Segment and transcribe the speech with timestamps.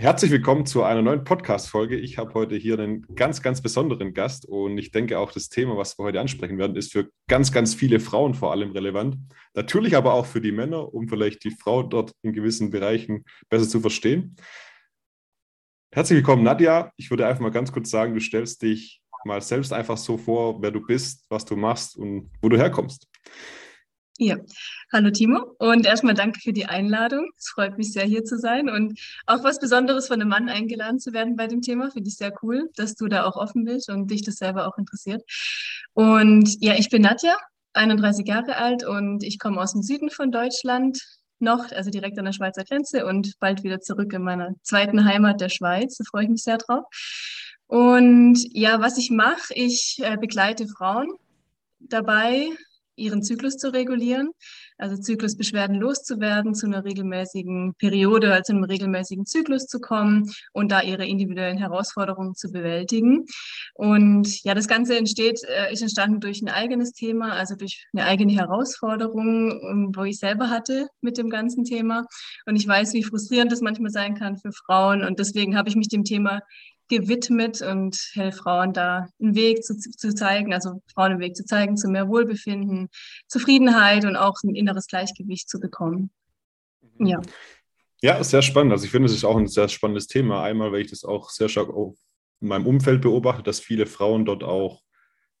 [0.00, 1.94] Herzlich willkommen zu einer neuen Podcast-Folge.
[1.98, 5.76] Ich habe heute hier einen ganz, ganz besonderen Gast und ich denke auch das Thema,
[5.76, 9.18] was wir heute ansprechen werden, ist für ganz, ganz viele Frauen vor allem relevant.
[9.52, 13.68] Natürlich aber auch für die Männer, um vielleicht die Frau dort in gewissen Bereichen besser
[13.68, 14.36] zu verstehen.
[15.92, 16.92] Herzlich willkommen, Nadja.
[16.96, 20.62] Ich würde einfach mal ganz kurz sagen, du stellst dich mal selbst einfach so vor,
[20.62, 23.06] wer du bist, was du machst und wo du herkommst.
[24.22, 24.36] Ja,
[24.92, 27.30] hallo Timo und erstmal danke für die Einladung.
[27.38, 30.98] Es freut mich sehr, hier zu sein und auch was Besonderes von einem Mann eingeladen
[30.98, 31.90] zu werden bei dem Thema.
[31.90, 34.76] Finde ich sehr cool, dass du da auch offen bist und dich das selber auch
[34.76, 35.22] interessiert.
[35.94, 37.34] Und ja, ich bin Nadja,
[37.72, 41.00] 31 Jahre alt und ich komme aus dem Süden von Deutschland
[41.38, 45.40] noch, also direkt an der Schweizer Grenze und bald wieder zurück in meiner zweiten Heimat
[45.40, 45.96] der Schweiz.
[45.96, 46.84] Da freue ich mich sehr drauf.
[47.68, 51.08] Und ja, was ich mache, ich äh, begleite Frauen
[51.78, 52.50] dabei,
[53.00, 54.30] ihren Zyklus zu regulieren,
[54.78, 60.82] also Zyklusbeschwerden loszuwerden, zu einer regelmäßigen Periode, also einem regelmäßigen Zyklus zu kommen und da
[60.82, 63.24] ihre individuellen Herausforderungen zu bewältigen.
[63.74, 68.04] Und ja, das Ganze entsteht, äh, ist entstanden durch ein eigenes Thema, also durch eine
[68.04, 72.06] eigene Herausforderung, ähm, wo ich selber hatte mit dem ganzen Thema.
[72.46, 75.04] Und ich weiß, wie frustrierend das manchmal sein kann für Frauen.
[75.04, 76.40] Und deswegen habe ich mich dem Thema
[76.90, 81.46] gewidmet und helfe Frauen da einen Weg zu, zu zeigen, also Frauen einen Weg zu
[81.46, 82.88] zeigen zu mehr Wohlbefinden,
[83.28, 86.10] Zufriedenheit und auch ein inneres Gleichgewicht zu bekommen.
[86.98, 87.06] Mhm.
[87.06, 87.20] Ja.
[88.02, 88.72] Ja, sehr spannend.
[88.72, 90.42] Also ich finde, es ist auch ein sehr spannendes Thema.
[90.42, 94.42] Einmal, weil ich das auch sehr stark in meinem Umfeld beobachte, dass viele Frauen dort
[94.42, 94.82] auch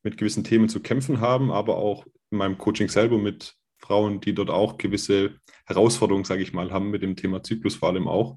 [0.02, 4.34] mit gewissen Themen zu kämpfen haben, aber auch in meinem Coaching selber mit Frauen, die
[4.34, 8.36] dort auch gewisse Herausforderungen, sage ich mal, haben mit dem Thema Zyklus vor allem auch.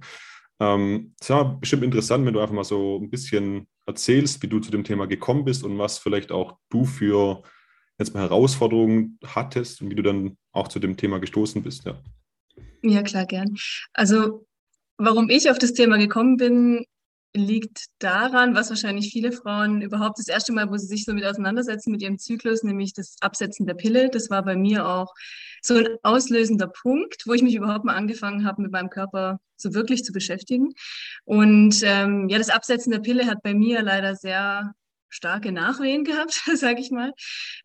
[0.63, 4.71] Ähm, war bestimmt interessant, wenn du einfach mal so ein bisschen erzählst, wie du zu
[4.71, 7.43] dem Thema gekommen bist und was vielleicht auch du für
[7.99, 11.85] jetzt mal Herausforderungen hattest und wie du dann auch zu dem Thema gestoßen bist.
[11.85, 11.99] Ja,
[12.81, 13.55] ja klar, gern.
[13.93, 14.45] Also,
[14.97, 16.85] warum ich auf das Thema gekommen bin,
[17.35, 21.25] liegt daran, was wahrscheinlich viele Frauen überhaupt das erste Mal, wo sie sich so mit
[21.25, 24.09] auseinandersetzen mit ihrem Zyklus, nämlich das Absetzen der Pille.
[24.09, 25.13] Das war bei mir auch
[25.61, 29.73] so ein auslösender Punkt, wo ich mich überhaupt mal angefangen habe, mit meinem Körper so
[29.73, 30.73] wirklich zu beschäftigen.
[31.25, 34.73] Und ähm, ja, das Absetzen der Pille hat bei mir leider sehr
[35.09, 37.13] starke Nachwehen gehabt, sage ich mal.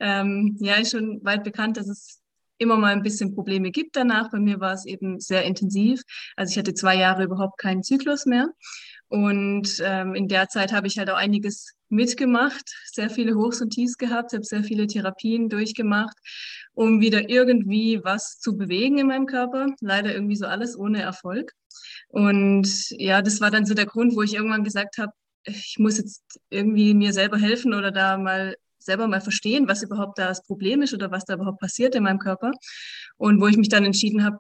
[0.01, 2.23] Ähm, ja, ist schon weit bekannt, dass es
[2.59, 4.31] immer mal ein bisschen Probleme gibt danach.
[4.31, 6.03] Bei mir war es eben sehr intensiv.
[6.37, 8.49] Also ich hatte zwei Jahre überhaupt keinen Zyklus mehr.
[9.09, 13.71] Und ähm, in der Zeit habe ich halt auch einiges mitgemacht, sehr viele Hochs und
[13.71, 16.17] Tiefs gehabt, habe sehr viele Therapien durchgemacht,
[16.75, 19.69] um wieder irgendwie was zu bewegen in meinem Körper.
[19.81, 21.53] Leider irgendwie so alles ohne Erfolg.
[22.09, 25.13] Und ja, das war dann so der Grund, wo ich irgendwann gesagt habe,
[25.45, 30.19] ich muss jetzt irgendwie mir selber helfen oder da mal selber mal verstehen, was überhaupt
[30.19, 32.53] da das Problem ist oder was da überhaupt passiert in meinem Körper.
[33.17, 34.39] Und wo ich mich dann entschieden habe,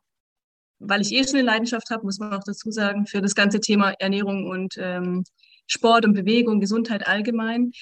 [0.78, 3.60] weil ich eh schon eine Leidenschaft habe, muss man auch dazu sagen, für das ganze
[3.60, 5.24] Thema Ernährung und ähm,
[5.66, 7.72] Sport und Bewegung, Gesundheit allgemein,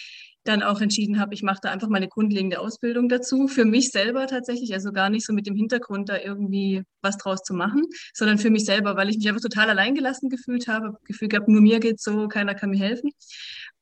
[0.46, 3.48] dann auch entschieden habe, ich mache da einfach mal eine grundlegende Ausbildung dazu.
[3.48, 7.42] Für mich selber tatsächlich, also gar nicht so mit dem Hintergrund, da irgendwie was draus
[7.42, 7.82] zu machen,
[8.14, 11.60] sondern für mich selber, weil ich mich einfach total alleingelassen gefühlt habe, Gefühl gehabt, nur
[11.60, 13.10] mir geht's so, keiner kann mir helfen.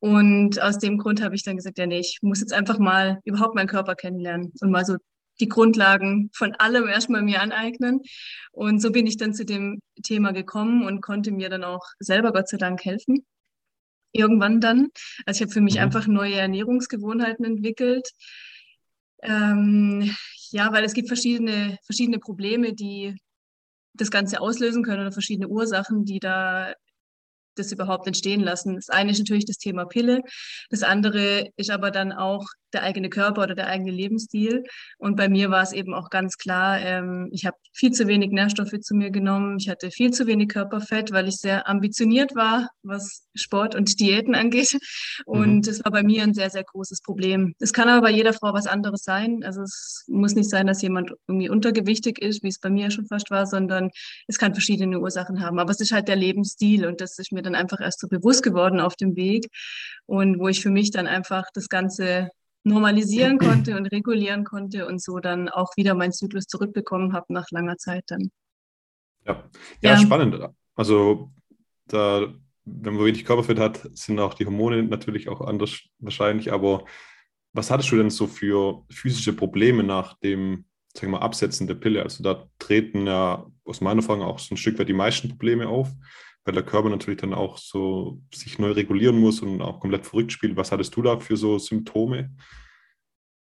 [0.00, 3.20] Und aus dem Grund habe ich dann gesagt, ja, nee, ich muss jetzt einfach mal
[3.25, 4.96] überhaupt meinen Körper kennenlernen und mal so
[5.41, 8.00] die Grundlagen von allem erstmal mir aneignen.
[8.53, 12.33] Und so bin ich dann zu dem Thema gekommen und konnte mir dann auch selber
[12.33, 13.27] Gott sei Dank helfen.
[14.12, 14.89] Irgendwann dann.
[15.27, 15.81] Also ich habe für mich mhm.
[15.81, 18.09] einfach neue Ernährungsgewohnheiten entwickelt.
[19.23, 20.15] Ähm,
[20.50, 23.17] ja, weil es gibt verschiedene, verschiedene Probleme, die
[23.94, 26.75] das Ganze auslösen können oder verschiedene Ursachen, die da
[27.54, 28.76] das überhaupt entstehen lassen.
[28.76, 30.22] Das eine ist natürlich das Thema Pille.
[30.70, 32.44] Das andere ist aber dann auch
[32.75, 34.65] der eigene Körper oder der eigene Lebensstil.
[34.98, 38.31] Und bei mir war es eben auch ganz klar, ähm, ich habe viel zu wenig
[38.31, 39.56] Nährstoffe zu mir genommen.
[39.59, 44.34] Ich hatte viel zu wenig Körperfett, weil ich sehr ambitioniert war, was Sport und Diäten
[44.34, 44.76] angeht.
[45.25, 45.62] Und mhm.
[45.62, 47.54] das war bei mir ein sehr, sehr großes Problem.
[47.60, 49.43] Es kann aber bei jeder Frau was anderes sein.
[49.44, 53.06] Also es muss nicht sein, dass jemand irgendwie untergewichtig ist, wie es bei mir schon
[53.06, 53.91] fast war, sondern
[54.26, 55.59] es kann verschiedene Ursachen haben.
[55.59, 58.43] Aber es ist halt der Lebensstil und das ist mir dann einfach erst so bewusst
[58.43, 59.49] geworden auf dem Weg
[60.06, 62.31] und wo ich für mich dann einfach das Ganze
[62.64, 67.50] normalisieren konnte und regulieren konnte und so dann auch wieder meinen Zyklus zurückbekommen habe nach
[67.50, 68.31] langer Zeit dann.
[69.26, 69.44] Ja,
[69.81, 69.96] ja, ja.
[69.99, 70.37] spannend.
[70.75, 71.31] Also
[71.87, 72.32] da,
[72.64, 76.52] wenn man wenig Körperfett hat, sind auch die Hormone natürlich auch anders wahrscheinlich.
[76.52, 76.85] Aber
[77.52, 80.64] was hattest du denn so für physische Probleme nach dem,
[80.94, 82.02] sagen wir mal, Absetzen der Pille?
[82.02, 85.69] Also da treten ja aus meiner Erfahrung auch so ein Stück weit die meisten Probleme
[85.69, 85.91] auf,
[86.44, 90.32] weil der Körper natürlich dann auch so sich neu regulieren muss und auch komplett verrückt
[90.32, 90.56] spielt.
[90.56, 92.31] Was hattest du da für so Symptome?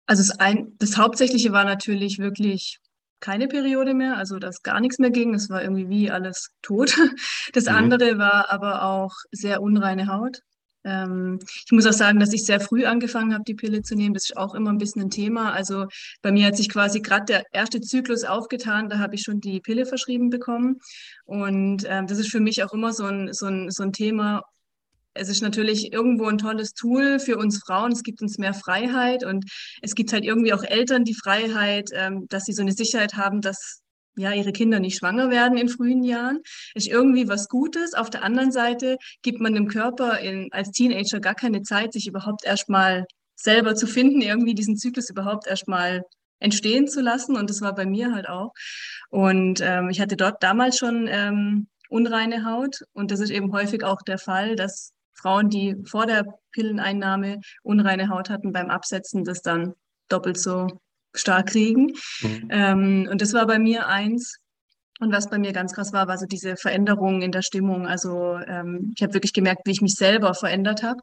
[0.06, 2.80] Also das, ein, das Hauptsächliche war natürlich wirklich
[3.19, 5.34] keine Periode mehr, also dass gar nichts mehr ging.
[5.34, 6.98] Es war irgendwie wie alles tot.
[7.54, 7.75] Das mhm.
[7.75, 10.40] andere war aber auch sehr unreine Haut.
[10.83, 14.13] Ähm, ich muss auch sagen, dass ich sehr früh angefangen habe, die Pille zu nehmen.
[14.13, 15.51] Das ist auch immer ein bisschen ein Thema.
[15.51, 15.88] Also
[16.21, 19.59] bei mir hat sich quasi gerade der erste Zyklus aufgetan, da habe ich schon die
[19.62, 20.80] Pille verschrieben bekommen.
[21.25, 24.44] Und ähm, das ist für mich auch immer so ein, so ein, so ein Thema,
[25.15, 27.91] es ist natürlich irgendwo ein tolles Tool für uns Frauen.
[27.91, 29.45] Es gibt uns mehr Freiheit und
[29.81, 33.41] es gibt halt irgendwie auch Eltern die Freiheit, ähm, dass sie so eine Sicherheit haben,
[33.41, 33.82] dass
[34.15, 36.39] ja, ihre Kinder nicht schwanger werden in frühen Jahren,
[36.75, 37.94] ist irgendwie was Gutes.
[37.94, 42.07] Auf der anderen Seite gibt man dem Körper in, als Teenager gar keine Zeit, sich
[42.07, 43.06] überhaupt erstmal
[43.36, 46.04] selber zu finden, irgendwie diesen Zyklus überhaupt erstmal
[46.39, 47.36] entstehen zu lassen.
[47.36, 48.54] Und das war bei mir halt auch.
[49.10, 52.83] Und ähm, ich hatte dort damals schon ähm, unreine Haut.
[52.94, 58.09] Und das ist eben häufig auch der Fall, dass Frauen, die vor der Pilleneinnahme unreine
[58.09, 59.74] Haut hatten, beim Absetzen das dann
[60.09, 60.68] doppelt so
[61.13, 61.94] stark kriegen.
[62.21, 62.48] Mhm.
[62.50, 64.38] Ähm, und das war bei mir eins.
[65.00, 67.88] Und was bei mir ganz krass war, war so diese Veränderung in der Stimmung.
[67.88, 71.01] Also ähm, ich habe wirklich gemerkt, wie ich mich selber verändert habe.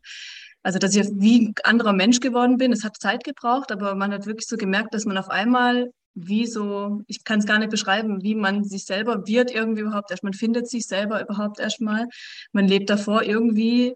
[0.62, 2.72] Also dass ich wie ein anderer Mensch geworden bin.
[2.72, 6.46] Es hat Zeit gebraucht, aber man hat wirklich so gemerkt, dass man auf einmal wie
[6.46, 10.24] so, ich kann es gar nicht beschreiben, wie man sich selber wird irgendwie überhaupt erst.
[10.24, 12.06] Man findet sich selber überhaupt erstmal.
[12.52, 13.94] Man lebt davor irgendwie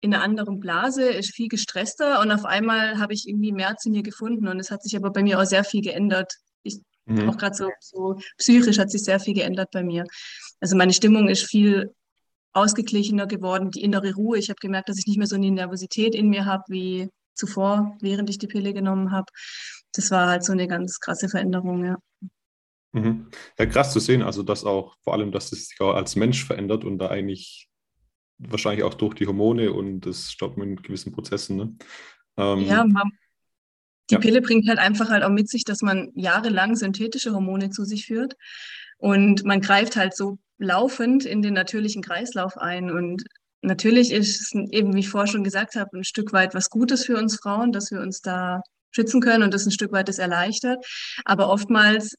[0.00, 3.90] in einer anderen Blase, ist viel gestresster und auf einmal habe ich irgendwie mehr zu
[3.90, 6.34] mir gefunden und es hat sich aber bei mir auch sehr viel geändert.
[6.62, 7.28] Ich, mhm.
[7.28, 10.04] Auch gerade so, so psychisch hat sich sehr viel geändert bei mir.
[10.60, 11.92] Also meine Stimmung ist viel
[12.52, 14.38] ausgeglichener geworden, die innere Ruhe.
[14.38, 17.96] Ich habe gemerkt, dass ich nicht mehr so eine Nervosität in mir habe wie zuvor,
[18.00, 19.26] während ich die Pille genommen habe.
[19.92, 21.96] Das war halt so eine ganz krasse Veränderung, ja.
[22.92, 23.30] Mhm.
[23.58, 26.44] Ja, krass zu sehen, also dass auch vor allem, dass es sich auch als Mensch
[26.44, 27.67] verändert und da eigentlich
[28.38, 31.56] wahrscheinlich auch durch die Hormone und das Stoppen in gewissen Prozessen.
[31.56, 31.76] Ne?
[32.36, 33.10] Ähm, ja, man,
[34.10, 34.20] die ja.
[34.20, 38.06] Pille bringt halt einfach halt auch mit sich, dass man jahrelang synthetische Hormone zu sich
[38.06, 38.34] führt
[38.98, 43.24] und man greift halt so laufend in den natürlichen Kreislauf ein und
[43.62, 47.04] natürlich ist es eben, wie ich vorher schon gesagt habe, ein Stück weit was Gutes
[47.04, 50.18] für uns Frauen, dass wir uns da schützen können und das ein Stück weit das
[50.18, 50.84] erleichtert.
[51.24, 52.16] Aber oftmals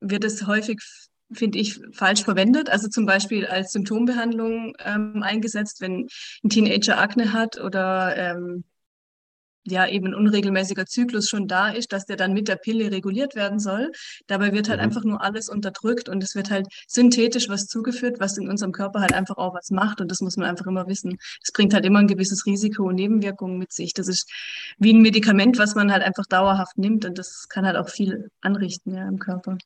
[0.00, 0.78] wird es häufig
[1.32, 2.70] finde ich, falsch verwendet.
[2.70, 6.06] Also zum Beispiel als Symptombehandlung ähm, eingesetzt, wenn
[6.44, 8.64] ein Teenager Akne hat oder ähm,
[9.72, 13.34] ja eben ein unregelmäßiger Zyklus schon da ist, dass der dann mit der Pille reguliert
[13.34, 13.92] werden soll.
[14.26, 14.84] Dabei wird halt mhm.
[14.84, 19.00] einfach nur alles unterdrückt und es wird halt synthetisch was zugeführt, was in unserem Körper
[19.00, 21.18] halt einfach auch was macht und das muss man einfach immer wissen.
[21.40, 23.92] Das bringt halt immer ein gewisses Risiko und Nebenwirkungen mit sich.
[23.94, 24.30] Das ist
[24.78, 28.30] wie ein Medikament, was man halt einfach dauerhaft nimmt und das kann halt auch viel
[28.40, 29.58] anrichten ja im Körper.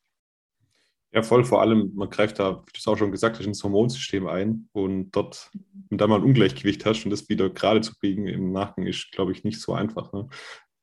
[1.13, 1.45] Ja, voll.
[1.45, 4.67] Vor allem, man greift da, wie du es auch schon gesagt hast, ins Hormonsystem ein
[4.71, 5.51] und dort,
[5.89, 9.11] wenn da mal ein Ungleichgewicht hast und das wieder gerade zu biegen im Nacken, ist,
[9.11, 10.11] glaube ich, nicht so einfach.
[10.11, 10.27] Ne?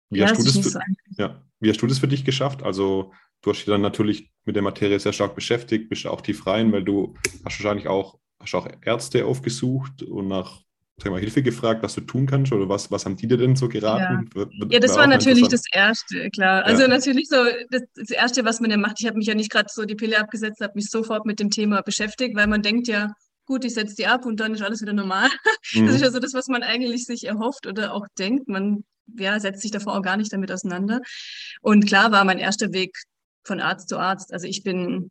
[0.09, 0.81] Wie, ja, hast du das für,
[1.19, 2.63] ja, wie hast du das für dich geschafft?
[2.63, 3.13] Also,
[3.43, 6.71] du hast dich dann natürlich mit der Materie sehr stark beschäftigt, bist auch tief rein,
[6.71, 10.63] weil du hast wahrscheinlich auch, hast auch Ärzte aufgesucht und nach
[11.03, 13.57] sag mal, Hilfe gefragt, was du tun kannst oder was, was haben die dir denn
[13.57, 14.29] so geraten?
[14.35, 16.65] Ja, ja das war natürlich das Erste, klar.
[16.65, 16.89] Also ja.
[16.89, 17.37] natürlich so
[17.71, 18.97] das, das, Erste, was man ja macht.
[19.01, 21.51] Ich habe mich ja nicht gerade so die Pille abgesetzt, habe mich sofort mit dem
[21.51, 23.13] Thema beschäftigt, weil man denkt ja,
[23.47, 25.29] gut, ich setze die ab und dann ist alles wieder normal.
[25.75, 25.87] Mhm.
[25.87, 28.49] Das ist ja so das, was man eigentlich sich erhofft oder auch denkt.
[28.49, 28.85] Man
[29.19, 31.01] ja, setzt sich davor auch gar nicht damit auseinander.
[31.61, 32.97] Und klar war mein erster Weg
[33.45, 34.33] von Arzt zu Arzt.
[34.33, 35.11] Also ich bin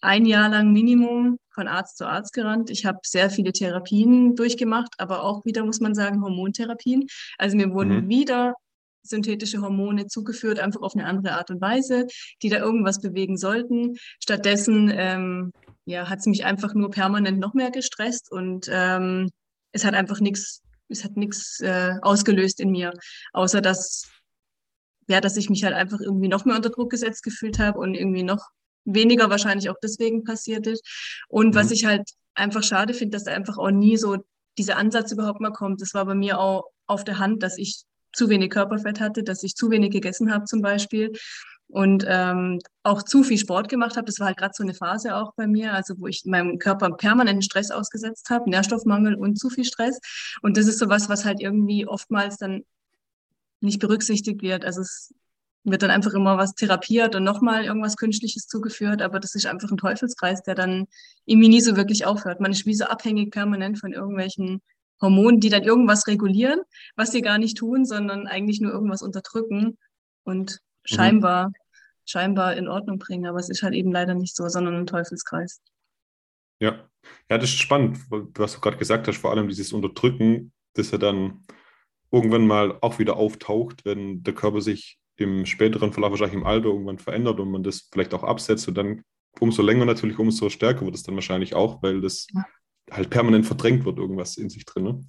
[0.00, 2.70] ein Jahr lang Minimum von Arzt zu Arzt gerannt.
[2.70, 7.06] Ich habe sehr viele Therapien durchgemacht, aber auch wieder, muss man sagen, Hormontherapien.
[7.38, 8.08] Also mir wurden mhm.
[8.08, 8.54] wieder
[9.02, 12.06] synthetische Hormone zugeführt, einfach auf eine andere Art und Weise,
[12.42, 13.96] die da irgendwas bewegen sollten.
[14.20, 15.52] Stattdessen ähm,
[15.84, 19.30] ja, hat es mich einfach nur permanent noch mehr gestresst und ähm,
[19.72, 22.92] es hat einfach nichts, es hat nichts äh, ausgelöst in mir,
[23.32, 24.10] außer dass
[25.08, 27.94] ja, dass ich mich halt einfach irgendwie noch mehr unter Druck gesetzt gefühlt habe und
[27.94, 28.48] irgendwie noch
[28.86, 30.86] weniger wahrscheinlich auch deswegen passiert ist.
[31.28, 31.54] Und mhm.
[31.54, 34.16] was ich halt einfach schade finde, dass da einfach auch nie so
[34.56, 35.82] dieser Ansatz überhaupt mal kommt.
[35.82, 39.42] Das war bei mir auch auf der Hand, dass ich zu wenig Körperfett hatte, dass
[39.42, 41.12] ich zu wenig gegessen habe zum Beispiel
[41.68, 44.06] und ähm, auch zu viel Sport gemacht habe.
[44.06, 46.90] Das war halt gerade so eine Phase auch bei mir, also wo ich meinem Körper
[46.92, 49.98] permanenten Stress ausgesetzt habe, Nährstoffmangel und zu viel Stress.
[50.42, 52.62] Und das ist so was, was halt irgendwie oftmals dann
[53.60, 54.64] nicht berücksichtigt wird.
[54.64, 55.12] Also es
[55.70, 59.70] wird dann einfach immer was therapiert und nochmal irgendwas Künstliches zugeführt, aber das ist einfach
[59.70, 60.86] ein Teufelskreis, der dann
[61.24, 62.40] irgendwie nie so wirklich aufhört.
[62.40, 64.62] Man ist wie so abhängig permanent von irgendwelchen
[65.00, 66.60] Hormonen, die dann irgendwas regulieren,
[66.94, 69.76] was sie gar nicht tun, sondern eigentlich nur irgendwas unterdrücken
[70.24, 70.94] und mhm.
[70.94, 71.52] scheinbar, mhm.
[72.06, 73.26] scheinbar in Ordnung bringen.
[73.26, 75.60] Aber es ist halt eben leider nicht so, sondern ein Teufelskreis.
[76.60, 76.88] Ja,
[77.28, 80.98] ja, das ist spannend, was du gerade gesagt hast, vor allem dieses Unterdrücken, das ja
[80.98, 81.44] dann
[82.10, 86.66] irgendwann mal auch wieder auftaucht, wenn der Körper sich im späteren Verlauf, wahrscheinlich im Alter
[86.66, 89.02] irgendwann verändert und man das vielleicht auch absetzt und dann
[89.40, 92.44] umso länger natürlich, umso stärker wird es dann wahrscheinlich auch, weil das ja.
[92.90, 94.84] halt permanent verdrängt wird, irgendwas in sich drin.
[94.84, 95.00] Ne?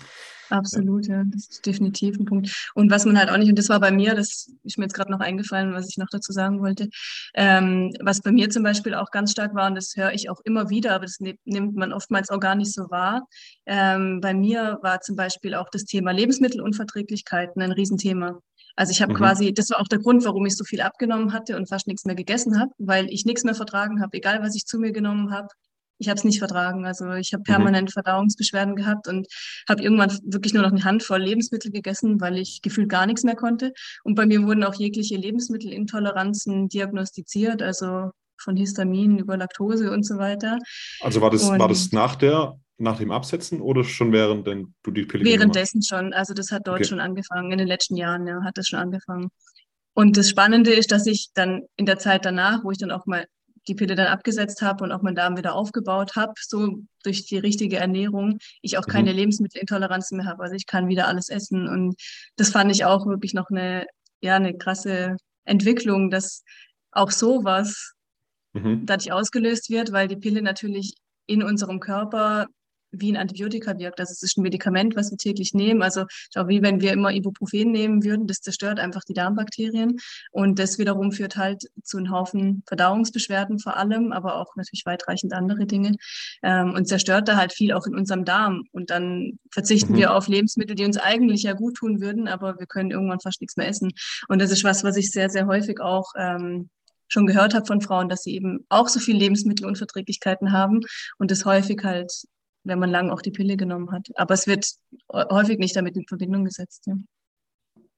[0.50, 1.18] Absolut, ja.
[1.18, 1.24] ja.
[1.26, 2.70] das ist definitiv ein Punkt.
[2.74, 4.94] Und was man halt auch nicht, und das war bei mir, das ist mir jetzt
[4.94, 6.90] gerade noch eingefallen, was ich noch dazu sagen wollte,
[7.36, 10.40] ähm, was bei mir zum Beispiel auch ganz stark war, und das höre ich auch
[10.46, 13.28] immer wieder, aber das nimmt man oftmals auch gar nicht so wahr.
[13.66, 18.40] Ähm, bei mir war zum Beispiel auch das Thema Lebensmittelunverträglichkeiten ein Riesenthema.
[18.78, 19.18] Also ich habe mhm.
[19.18, 22.06] quasi, das war auch der Grund, warum ich so viel abgenommen hatte und fast nichts
[22.06, 25.32] mehr gegessen habe, weil ich nichts mehr vertragen habe, egal was ich zu mir genommen
[25.32, 25.48] habe.
[25.98, 26.86] Ich habe es nicht vertragen.
[26.86, 27.52] Also ich habe mhm.
[27.56, 27.94] permanent mhm.
[27.94, 29.28] Verdauungsbeschwerden gehabt und
[29.68, 33.36] habe irgendwann wirklich nur noch eine Handvoll Lebensmittel gegessen, weil ich gefühlt gar nichts mehr
[33.36, 33.74] konnte.
[34.04, 40.18] Und bei mir wurden auch jegliche Lebensmittelintoleranzen diagnostiziert, also von Histamin über Laktose und so
[40.18, 40.58] weiter.
[41.02, 45.06] Also war das, war das nach der nach dem Absetzen oder schon während du die
[45.06, 46.14] Pille Währenddessen schon.
[46.14, 46.90] Also das hat dort okay.
[46.90, 47.52] schon angefangen.
[47.52, 49.30] In den letzten Jahren ja, hat das schon angefangen.
[49.94, 53.08] Und das Spannende ist, dass ich dann in der Zeit danach, wo ich dann auch
[53.08, 53.26] mal
[53.68, 57.38] die Pille dann abgesetzt habe und auch meinen Darm wieder aufgebaut habe, so durch die
[57.38, 58.92] richtige Ernährung, ich auch mhm.
[58.92, 60.44] keine Lebensmittelintoleranzen mehr habe.
[60.44, 61.68] Also ich kann wieder alles essen.
[61.68, 61.96] Und
[62.36, 63.88] das fand ich auch wirklich noch eine,
[64.22, 66.44] ja, eine krasse Entwicklung, dass
[66.92, 67.94] auch sowas
[68.54, 68.86] mhm.
[68.86, 72.48] dadurch ausgelöst wird, weil die Pille natürlich in unserem Körper
[72.92, 74.00] wie ein Antibiotika wirkt.
[74.00, 75.82] Also es ist ein Medikament, was wir täglich nehmen.
[75.82, 79.98] Also schau, wie wenn wir immer Ibuprofen nehmen würden, das zerstört einfach die Darmbakterien.
[80.32, 85.34] Und das wiederum führt halt zu einem Haufen Verdauungsbeschwerden vor allem, aber auch natürlich weitreichend
[85.34, 85.96] andere Dinge.
[86.44, 88.64] Ähm, und zerstört da halt viel auch in unserem Darm.
[88.72, 89.98] Und dann verzichten mhm.
[89.98, 93.42] wir auf Lebensmittel, die uns eigentlich ja gut tun würden, aber wir können irgendwann fast
[93.42, 93.92] nichts mehr essen.
[94.28, 96.70] Und das ist was, was ich sehr, sehr häufig auch ähm,
[97.08, 100.82] schon gehört habe von Frauen, dass sie eben auch so viel Lebensmittelunverträglichkeiten haben
[101.18, 102.12] und das häufig halt
[102.68, 104.10] wenn man lang auch die Pille genommen hat.
[104.16, 104.70] Aber es wird
[105.12, 106.84] häufig nicht damit in Verbindung gesetzt.
[106.86, 106.96] Ja.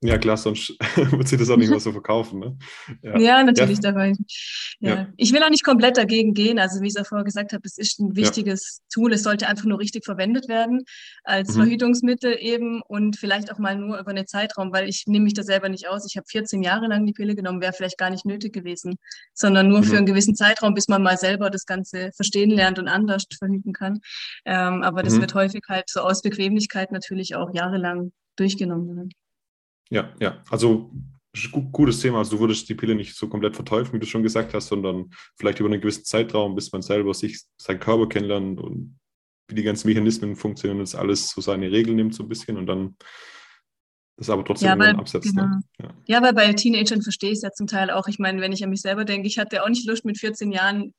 [0.01, 2.39] Ja, klar, sonst wird sie das auch nicht mehr so verkaufen.
[2.39, 2.57] Ne?
[3.01, 3.19] Ja.
[3.19, 3.91] ja natürlich ja.
[3.91, 4.13] dabei.
[4.79, 4.95] Ja.
[4.95, 5.07] ja.
[5.17, 6.57] Ich will auch nicht komplett dagegen gehen.
[6.57, 9.11] Also wie ich es auch vorher gesagt habe, es ist ein wichtiges Tool.
[9.11, 10.83] Es sollte einfach nur richtig verwendet werden
[11.25, 11.63] als mhm.
[11.63, 15.43] Verhütungsmittel eben und vielleicht auch mal nur über einen Zeitraum, weil ich nehme mich da
[15.43, 16.05] selber nicht aus.
[16.09, 18.95] Ich habe 14 Jahre lang die Pille genommen, wäre vielleicht gar nicht nötig gewesen,
[19.33, 19.83] sondern nur mhm.
[19.83, 23.73] für einen gewissen Zeitraum, bis man mal selber das Ganze verstehen lernt und anders verhüten
[23.73, 23.99] kann.
[24.45, 25.21] Ähm, aber das mhm.
[25.21, 29.11] wird häufig halt so aus Bequemlichkeit natürlich auch jahrelang durchgenommen.
[29.89, 30.43] Ja, ja.
[30.50, 30.91] Also
[31.72, 32.19] gutes Thema.
[32.19, 35.12] Also du würdest die Pille nicht so komplett verteufeln, wie du schon gesagt hast, sondern
[35.38, 39.00] vielleicht über einen gewissen Zeitraum, bis man selber sich, seinen Körper kennenlernt und
[39.48, 42.67] wie die ganzen Mechanismen funktionieren, das alles so seine Regeln nimmt so ein bisschen und
[42.67, 42.96] dann
[44.17, 45.34] das aber trotzdem ja, weil, absetzt.
[45.34, 45.46] Genau.
[45.46, 45.62] Ne?
[45.79, 45.93] Ja.
[46.08, 48.08] ja, weil bei Teenagern verstehe ich es ja zum Teil auch.
[48.08, 50.51] Ich meine, wenn ich an mich selber denke, ich hatte auch nicht Lust mit 14
[50.51, 50.93] Jahren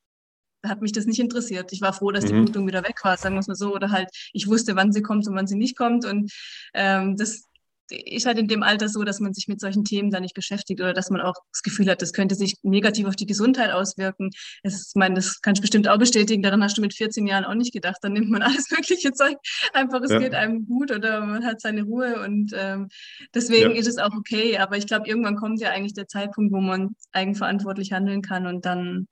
[0.67, 1.73] hat mich das nicht interessiert.
[1.73, 2.45] Ich war froh, dass die mhm.
[2.45, 3.75] Blutung wieder weg war, sagen wir es mal so.
[3.75, 6.05] Oder halt, ich wusste, wann sie kommt und wann sie nicht kommt.
[6.05, 6.33] Und
[6.75, 7.49] ähm, das,
[7.91, 10.81] ist halt in dem Alter so, dass man sich mit solchen Themen da nicht beschäftigt
[10.81, 14.31] oder dass man auch das Gefühl hat, das könnte sich negativ auf die Gesundheit auswirken.
[14.63, 16.43] ist, ich meine, das kann ich bestimmt auch bestätigen.
[16.43, 17.99] Daran hast du mit 14 Jahren auch nicht gedacht.
[18.03, 19.37] Dann nimmt man alles mögliche Zeug.
[19.73, 20.19] Einfach, es ja.
[20.19, 22.89] geht einem gut oder man hat seine Ruhe und ähm,
[23.35, 23.77] deswegen ja.
[23.77, 24.59] ist es auch okay.
[24.59, 28.65] Aber ich glaube, irgendwann kommt ja eigentlich der Zeitpunkt, wo man eigenverantwortlich handeln kann und
[28.65, 29.07] dann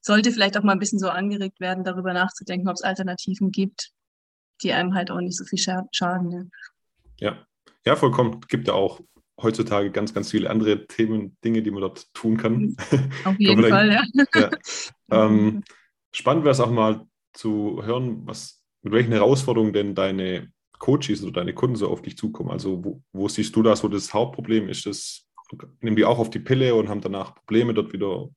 [0.00, 3.90] sollte vielleicht auch mal ein bisschen so angeregt werden, darüber nachzudenken, ob es Alternativen gibt,
[4.62, 6.50] die einem halt auch nicht so viel schaden.
[7.18, 7.30] Ja.
[7.30, 7.46] ja.
[7.86, 8.40] Ja, vollkommen.
[8.48, 9.00] Gibt ja auch
[9.40, 12.76] heutzutage ganz, ganz viele andere Themen, Dinge, die man dort tun kann.
[13.24, 14.04] Auf jeden Fall, ja.
[14.34, 14.50] ja.
[15.10, 15.62] Ähm,
[16.12, 21.32] spannend wäre es auch mal zu hören, was, mit welchen Herausforderungen denn deine Coaches oder
[21.32, 22.50] deine Kunden so auf dich zukommen.
[22.50, 24.86] Also wo, wo siehst du das, wo das Hauptproblem ist?
[24.86, 25.26] Das,
[25.80, 28.28] nehmen die auch auf die Pille und haben danach Probleme, dort wieder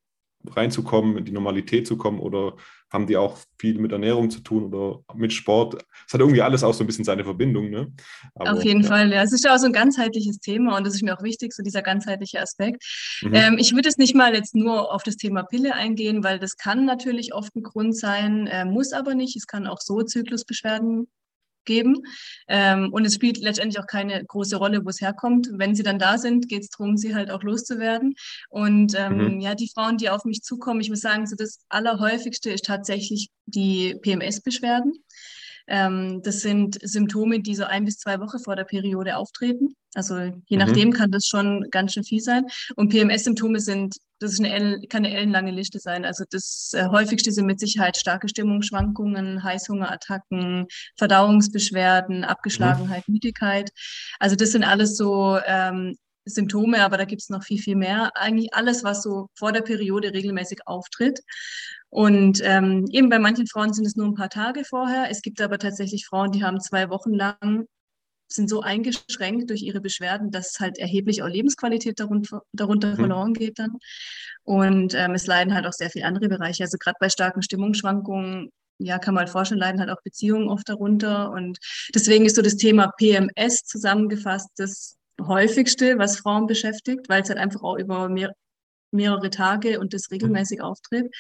[0.52, 2.56] reinzukommen, in die Normalität zu kommen oder
[2.92, 5.84] haben die auch viel mit Ernährung zu tun oder mit Sport?
[6.08, 7.70] Es hat irgendwie alles auch so ein bisschen seine Verbindung.
[7.70, 7.92] Ne?
[8.36, 8.88] Aber, Auf jeden ja.
[8.88, 9.24] Fall, ja.
[9.24, 11.64] Es ist ja auch so ein ganzheitliches Thema und das ist mir auch wichtig, so
[11.64, 12.84] dieser ganzheitliche Aspekt.
[13.24, 13.34] Mhm.
[13.34, 16.58] Ähm, ich würde es nicht mal jetzt nur auf das Thema Pille eingehen, weil das
[16.58, 19.36] kann natürlich oft ein Grund sein, äh, muss aber nicht.
[19.36, 21.08] Es kann auch so Zyklusbeschwerden
[21.66, 22.04] geben.
[22.48, 25.50] Ähm, und es spielt letztendlich auch keine große Rolle, wo es herkommt.
[25.54, 28.16] Wenn sie dann da sind, geht es darum, sie halt auch loszuwerden.
[28.50, 29.40] Und ähm, mhm.
[29.40, 33.30] ja, die Frauen, die auf mich zukommen, ich muss sagen, so das Allerhäufigste ist tatsächlich
[33.46, 35.04] die PMS-Beschwerden.
[35.68, 39.76] Ähm, das sind Symptome, die so ein bis zwei Wochen vor der Periode auftreten.
[39.96, 40.66] Also je mhm.
[40.66, 42.46] nachdem kann das schon ganz schön viel sein.
[42.76, 46.06] Und PMS-Symptome sind, das ist eine, kann eine ellenlange Liste sein.
[46.06, 50.68] Also das äh, häufigste sind mit Sicherheit starke Stimmungsschwankungen, Heißhungerattacken,
[50.98, 53.14] Verdauungsbeschwerden, Abgeschlagenheit, mhm.
[53.14, 53.70] Müdigkeit.
[54.20, 58.12] Also das sind alles so ähm, Symptome, aber da gibt es noch viel, viel mehr.
[58.16, 61.20] Eigentlich alles, was so vor der Periode regelmäßig auftritt.
[61.94, 65.12] Und ähm, eben bei manchen Frauen sind es nur ein paar Tage vorher.
[65.12, 67.68] Es gibt aber tatsächlich Frauen, die haben zwei Wochen lang
[68.28, 72.96] sind so eingeschränkt durch ihre Beschwerden, dass halt erheblich auch Lebensqualität darunter, darunter mhm.
[72.96, 73.78] verloren geht dann.
[74.42, 76.64] Und ähm, es leiden halt auch sehr viele andere Bereiche.
[76.64, 80.68] Also gerade bei starken Stimmungsschwankungen, ja, kann man halt vorstellen, leiden halt auch Beziehungen oft
[80.68, 81.30] darunter.
[81.30, 81.60] Und
[81.94, 87.38] deswegen ist so das Thema PMS zusammengefasst das häufigste, was Frauen beschäftigt, weil es halt
[87.38, 88.34] einfach auch über mehr,
[88.94, 91.14] mehrere Tage und das regelmäßig auftritt.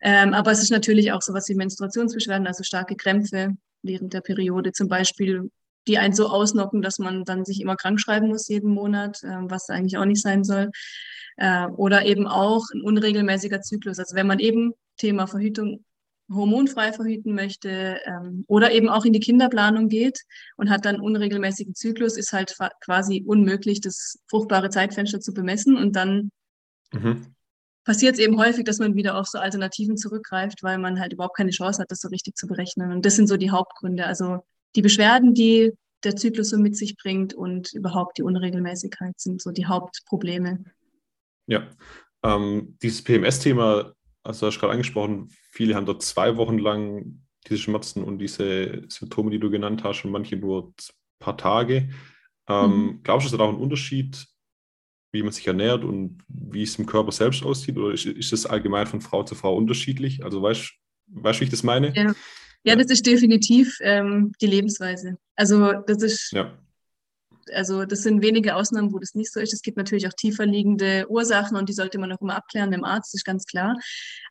[0.00, 4.72] Ähm, aber es ist natürlich auch sowas wie Menstruationsbeschwerden, also starke Krämpfe während der Periode
[4.72, 5.50] zum Beispiel,
[5.86, 9.36] die einen so ausnocken, dass man dann sich immer krank schreiben muss jeden Monat, äh,
[9.42, 10.70] was eigentlich auch nicht sein soll.
[11.36, 13.98] Äh, oder eben auch ein unregelmäßiger Zyklus.
[13.98, 15.84] Also wenn man eben Thema Verhütung
[16.32, 20.20] hormonfrei verhüten möchte ähm, oder eben auch in die Kinderplanung geht
[20.56, 25.96] und hat dann unregelmäßigen Zyklus, ist halt quasi unmöglich, das fruchtbare Zeitfenster zu bemessen und
[25.96, 26.30] dann
[26.92, 27.34] mhm.
[27.84, 31.36] passiert es eben häufig, dass man wieder auf so Alternativen zurückgreift, weil man halt überhaupt
[31.36, 32.92] keine Chance hat, das so richtig zu berechnen.
[32.92, 34.06] Und das sind so die Hauptgründe.
[34.06, 34.44] Also
[34.76, 35.72] die Beschwerden, die
[36.04, 40.64] der Zyklus so mit sich bringt und überhaupt die Unregelmäßigkeit sind so die Hauptprobleme.
[41.46, 41.68] Ja,
[42.22, 43.92] ähm, dieses PMS-Thema,
[44.22, 48.82] also hast du gerade angesprochen, viele haben dort zwei Wochen lang diese Schmerzen und diese
[48.88, 50.74] Symptome, die du genannt hast, und manche nur ein
[51.18, 51.90] paar Tage.
[52.48, 53.00] Ähm, mhm.
[53.02, 54.26] Glaubst du, es hat auch einen Unterschied,
[55.12, 57.76] wie man sich ernährt und wie es im Körper selbst aussieht?
[57.76, 60.24] Oder ist, ist das allgemein von Frau zu Frau unterschiedlich?
[60.24, 60.72] Also weißt
[61.08, 61.92] du, wie ich das meine?
[61.94, 62.14] Ja.
[62.62, 65.16] Ja, das ist definitiv ähm, die Lebensweise.
[65.34, 66.52] Also das ist, ja.
[67.54, 69.54] also das sind wenige Ausnahmen, wo das nicht so ist.
[69.54, 72.84] Es gibt natürlich auch tiefer liegende Ursachen und die sollte man auch immer abklären dem
[72.84, 73.78] Arzt, ist ganz klar.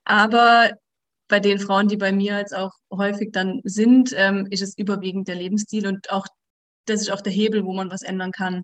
[0.03, 0.71] Aber
[1.27, 5.27] bei den Frauen, die bei mir jetzt auch häufig dann sind, ähm, ist es überwiegend
[5.27, 6.27] der Lebensstil und auch
[6.85, 8.63] das ist auch der Hebel, wo man was ändern kann.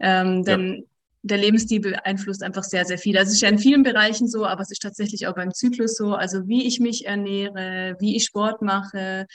[0.00, 0.82] Ähm, denn ja
[1.22, 3.18] der Lebensstil beeinflusst einfach sehr, sehr viel.
[3.18, 5.96] Also es ist ja in vielen Bereichen so, aber es ist tatsächlich auch beim Zyklus
[5.96, 6.14] so.
[6.14, 9.26] Also wie ich mich ernähre, wie ich Sport mache,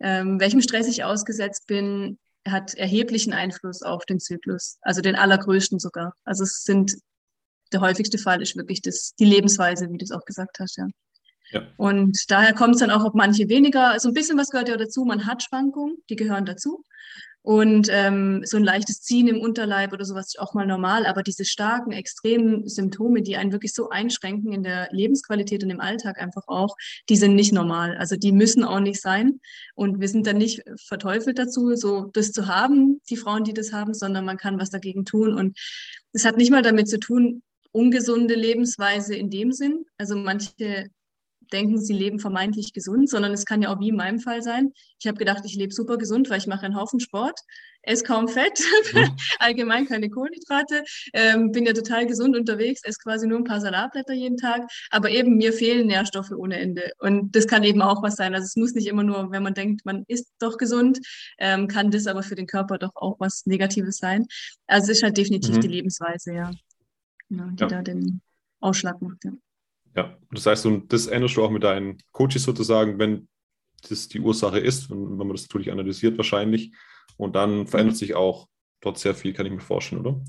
[0.00, 4.78] ähm, welchem Stress ich ausgesetzt bin, hat erheblichen Einfluss auf den Zyklus.
[4.82, 6.14] Also den allergrößten sogar.
[6.24, 6.96] Also es sind,
[7.72, 10.86] der häufigste Fall ist wirklich das, die Lebensweise, wie du es auch gesagt hast, ja.
[11.52, 11.66] Ja.
[11.76, 14.76] Und daher kommt es dann auch, ob manche weniger, also ein bisschen was gehört ja
[14.76, 16.84] dazu, man hat Schwankungen, die gehören dazu.
[17.42, 21.22] Und ähm, so ein leichtes Ziehen im Unterleib oder sowas ist auch mal normal, aber
[21.22, 26.20] diese starken, extremen Symptome, die einen wirklich so einschränken in der Lebensqualität und im Alltag
[26.20, 26.76] einfach auch,
[27.08, 27.96] die sind nicht normal.
[27.96, 29.40] Also die müssen auch nicht sein.
[29.74, 33.72] Und wir sind dann nicht verteufelt dazu, so das zu haben, die Frauen, die das
[33.72, 35.32] haben, sondern man kann was dagegen tun.
[35.32, 35.58] Und
[36.12, 39.86] es hat nicht mal damit zu tun, ungesunde Lebensweise in dem Sinn.
[39.96, 40.90] Also manche
[41.52, 44.72] denken, sie leben vermeintlich gesund, sondern es kann ja auch wie in meinem Fall sein.
[44.98, 47.40] Ich habe gedacht, ich lebe super gesund, weil ich mache einen Haufen Sport,
[47.82, 48.60] esse kaum Fett,
[48.92, 49.16] mhm.
[49.38, 54.12] allgemein keine Kohlenhydrate, ähm, bin ja total gesund unterwegs, esse quasi nur ein paar Salatblätter
[54.12, 56.92] jeden Tag, aber eben mir fehlen Nährstoffe ohne Ende.
[56.98, 58.34] Und das kann eben auch was sein.
[58.34, 61.00] Also es muss nicht immer nur, wenn man denkt, man ist doch gesund,
[61.38, 64.26] ähm, kann das aber für den Körper doch auch was Negatives sein.
[64.66, 65.60] Also es ist halt definitiv mhm.
[65.60, 66.50] die Lebensweise, ja,
[67.30, 67.68] ja die ja.
[67.68, 68.20] da den
[68.60, 69.24] Ausschlag macht.
[69.24, 69.32] Ja.
[69.96, 73.28] Ja, das heißt, und das änderst du auch mit deinen Coaches sozusagen, wenn
[73.88, 76.72] das die Ursache ist und wenn man das natürlich analysiert wahrscheinlich.
[77.16, 78.48] Und dann verändert sich auch
[78.80, 80.20] dort sehr viel, kann ich mir vorstellen, oder?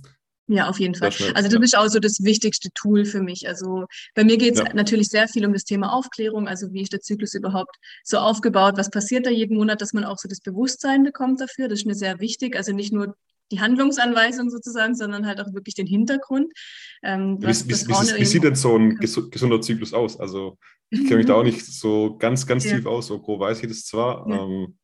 [0.47, 1.13] Ja, auf jeden Fall.
[1.33, 1.59] Also das ja.
[1.61, 3.47] ist auch so das wichtigste Tool für mich.
[3.47, 4.73] Also bei mir geht es ja.
[4.73, 8.73] natürlich sehr viel um das Thema Aufklärung, also wie ist der Zyklus überhaupt so aufgebaut,
[8.75, 11.69] was passiert da jeden Monat, dass man auch so das Bewusstsein bekommt dafür.
[11.69, 12.57] Das ist mir sehr wichtig.
[12.57, 13.15] Also nicht nur
[13.51, 16.51] die Handlungsanweisung sozusagen, sondern halt auch wirklich den Hintergrund.
[17.03, 20.19] Ähm, wie, wie, wie, wie, sieht denn so ein gesunder Zyklus aus?
[20.19, 20.57] Also
[20.89, 22.75] ich kenne mich da auch nicht so ganz, ganz ja.
[22.75, 24.27] tief aus, so grob weiß ich das zwar.
[24.29, 24.43] Ja.
[24.43, 24.77] Ähm,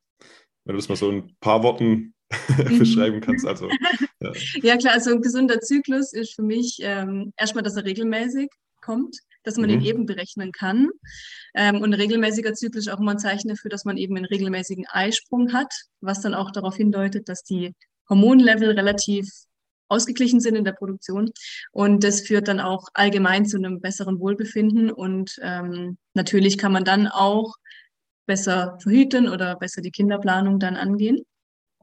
[0.66, 2.14] wenn du das mal so in ein paar Worten
[2.58, 2.80] mhm.
[2.80, 3.46] beschreiben kannst.
[3.46, 3.70] Also,
[4.22, 4.32] ja.
[4.62, 4.78] ja.
[4.78, 8.50] klar, also ein gesunder Zyklus ist für mich ähm, erstmal, dass er regelmäßig
[8.82, 9.78] kommt, dass man mhm.
[9.78, 10.90] ihn eben berechnen kann.
[11.56, 14.26] Ähm, und ein regelmäßiger Zyklus ist auch immer ein Zeichen dafür, dass man eben einen
[14.26, 17.74] regelmäßigen Eisprung hat, was dann auch darauf hindeutet, dass die
[18.10, 19.30] Hormonlevel relativ
[19.90, 21.32] ausgeglichen sind in der Produktion.
[21.72, 24.92] Und das führt dann auch allgemein zu einem besseren Wohlbefinden.
[24.92, 27.56] Und ähm, natürlich kann man dann auch
[28.26, 31.24] besser verhüten oder besser die Kinderplanung dann angehen.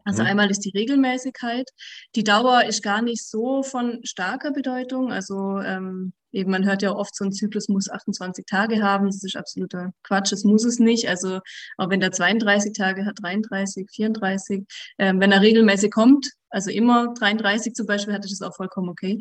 [0.05, 0.29] Also mhm.
[0.29, 1.69] einmal ist die Regelmäßigkeit.
[2.15, 5.13] Die Dauer ist gar nicht so von starker Bedeutung.
[5.13, 9.07] Also ähm, eben, man hört ja oft, so ein Zyklus muss 28 Tage haben.
[9.07, 10.33] Das ist absoluter Quatsch.
[10.33, 11.09] Das muss es nicht.
[11.09, 11.41] Also
[11.79, 14.65] auch wenn der 32 Tage hat, 33, 34,
[14.99, 18.89] ähm, wenn er regelmäßig kommt, also immer 33 zum Beispiel, hatte ich das auch vollkommen
[18.89, 19.19] okay.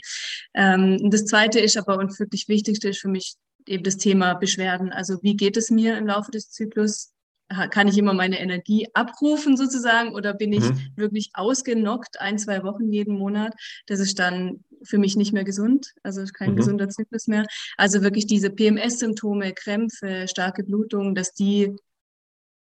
[0.54, 4.92] Ähm, das Zweite ist aber und wirklich Wichtigste ist für mich eben das Thema Beschwerden.
[4.92, 7.13] Also wie geht es mir im Laufe des Zyklus?
[7.70, 10.80] Kann ich immer meine Energie abrufen sozusagen oder bin ich mhm.
[10.96, 13.54] wirklich ausgenockt ein, zwei Wochen jeden Monat?
[13.88, 16.56] Das ist dann für mich nicht mehr gesund, also kein mhm.
[16.58, 17.46] gesunder Zyklus mehr.
[17.78, 21.76] Also wirklich diese PMS-Symptome, Krämpfe, starke Blutung, dass die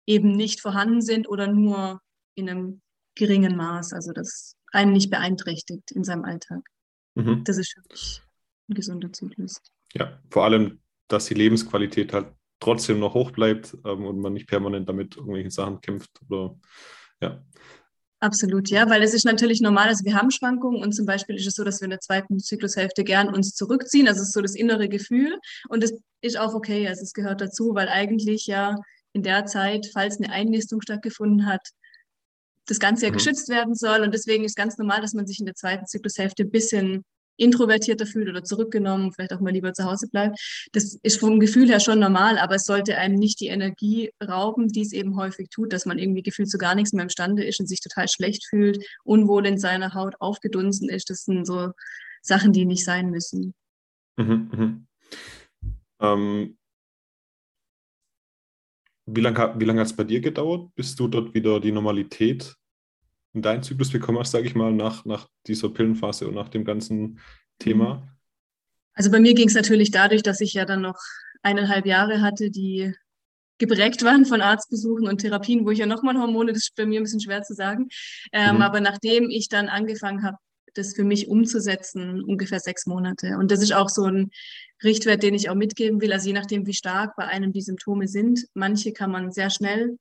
[0.06, 2.00] eben nicht vorhanden sind oder nur
[2.34, 2.80] in einem
[3.14, 6.60] geringen Maß, also das einen nicht beeinträchtigt in seinem Alltag.
[7.14, 7.44] Mhm.
[7.44, 8.22] Das ist für mich
[8.68, 9.62] ein gesunder Zyklus.
[9.94, 12.28] Ja, vor allem, dass die Lebensqualität halt
[12.60, 16.56] trotzdem noch hoch bleibt ähm, und man nicht permanent damit irgendwelchen Sachen kämpft oder
[17.20, 17.42] ja.
[18.18, 21.46] Absolut, ja, weil es ist natürlich normal, also wir haben Schwankungen und zum Beispiel ist
[21.46, 24.40] es so, dass wir in der zweiten Zyklushälfte gern uns zurückziehen, also es ist so
[24.40, 25.38] das innere Gefühl
[25.68, 25.92] und das
[26.22, 28.74] ist auch okay, also es gehört dazu, weil eigentlich ja
[29.12, 31.60] in der Zeit, falls eine Einnistung stattgefunden hat,
[32.66, 33.16] das Ganze ja mhm.
[33.16, 36.44] geschützt werden soll und deswegen ist ganz normal, dass man sich in der zweiten Zyklushälfte
[36.44, 37.04] ein bisschen
[37.36, 40.38] introvertierter fühlt oder zurückgenommen, vielleicht auch mal lieber zu Hause bleibt.
[40.72, 44.68] Das ist vom Gefühl her schon normal, aber es sollte einem nicht die Energie rauben,
[44.68, 47.60] die es eben häufig tut, dass man irgendwie gefühlt zu gar nichts mehr imstande ist
[47.60, 51.10] und sich total schlecht fühlt, unwohl in seiner Haut aufgedunsen ist.
[51.10, 51.72] Das sind so
[52.22, 53.54] Sachen, die nicht sein müssen.
[54.16, 54.86] Mhm, mhm.
[56.00, 56.58] Ähm,
[59.06, 62.56] wie lange wie lang hat es bei dir gedauert, bis du dort wieder die Normalität
[63.36, 66.64] in deinen Zyklus bekommen hast, sage ich mal, nach, nach dieser Pillenphase und nach dem
[66.64, 67.20] ganzen
[67.58, 68.08] Thema?
[68.94, 70.98] Also bei mir ging es natürlich dadurch, dass ich ja dann noch
[71.42, 72.94] eineinhalb Jahre hatte, die
[73.58, 76.98] geprägt waren von Arztbesuchen und Therapien, wo ich ja nochmal Hormone, das ist bei mir
[76.98, 77.88] ein bisschen schwer zu sagen.
[78.32, 78.62] Ähm, mhm.
[78.62, 80.38] Aber nachdem ich dann angefangen habe,
[80.72, 83.36] das für mich umzusetzen, ungefähr sechs Monate.
[83.38, 84.30] Und das ist auch so ein
[84.82, 86.12] Richtwert, den ich auch mitgeben will.
[86.12, 88.46] Also je nachdem, wie stark bei einem die Symptome sind.
[88.54, 89.98] Manche kann man sehr schnell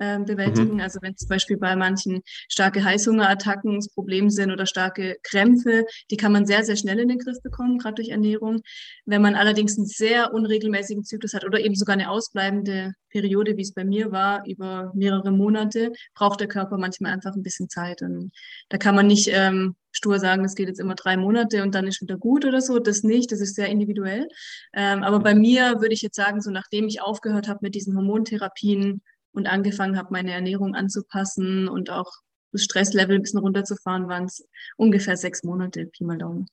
[0.00, 0.74] ähm, bewältigen.
[0.74, 0.80] Mhm.
[0.80, 6.16] Also wenn zum Beispiel bei manchen starke Heißhungerattacken das Problem sind oder starke Krämpfe, die
[6.16, 8.60] kann man sehr, sehr schnell in den Griff bekommen, gerade durch Ernährung.
[9.04, 13.62] Wenn man allerdings einen sehr unregelmäßigen Zyklus hat oder eben sogar eine ausbleibende Periode, wie
[13.62, 18.02] es bei mir war, über mehrere Monate, braucht der Körper manchmal einfach ein bisschen Zeit.
[18.02, 18.32] Und
[18.68, 21.86] da kann man nicht ähm, stur sagen, das geht jetzt immer drei Monate und dann
[21.86, 22.78] ist wieder gut oder so.
[22.78, 24.28] Das nicht, das ist sehr individuell.
[24.72, 27.96] Ähm, aber bei mir würde ich jetzt sagen, so nachdem ich aufgehört habe mit diesen
[27.96, 29.02] Hormontherapien,
[29.32, 32.10] und angefangen habe, meine Ernährung anzupassen und auch
[32.52, 36.46] das Stresslevel ein bisschen runterzufahren, waren es ungefähr sechs Monate, Pi mal Daumen.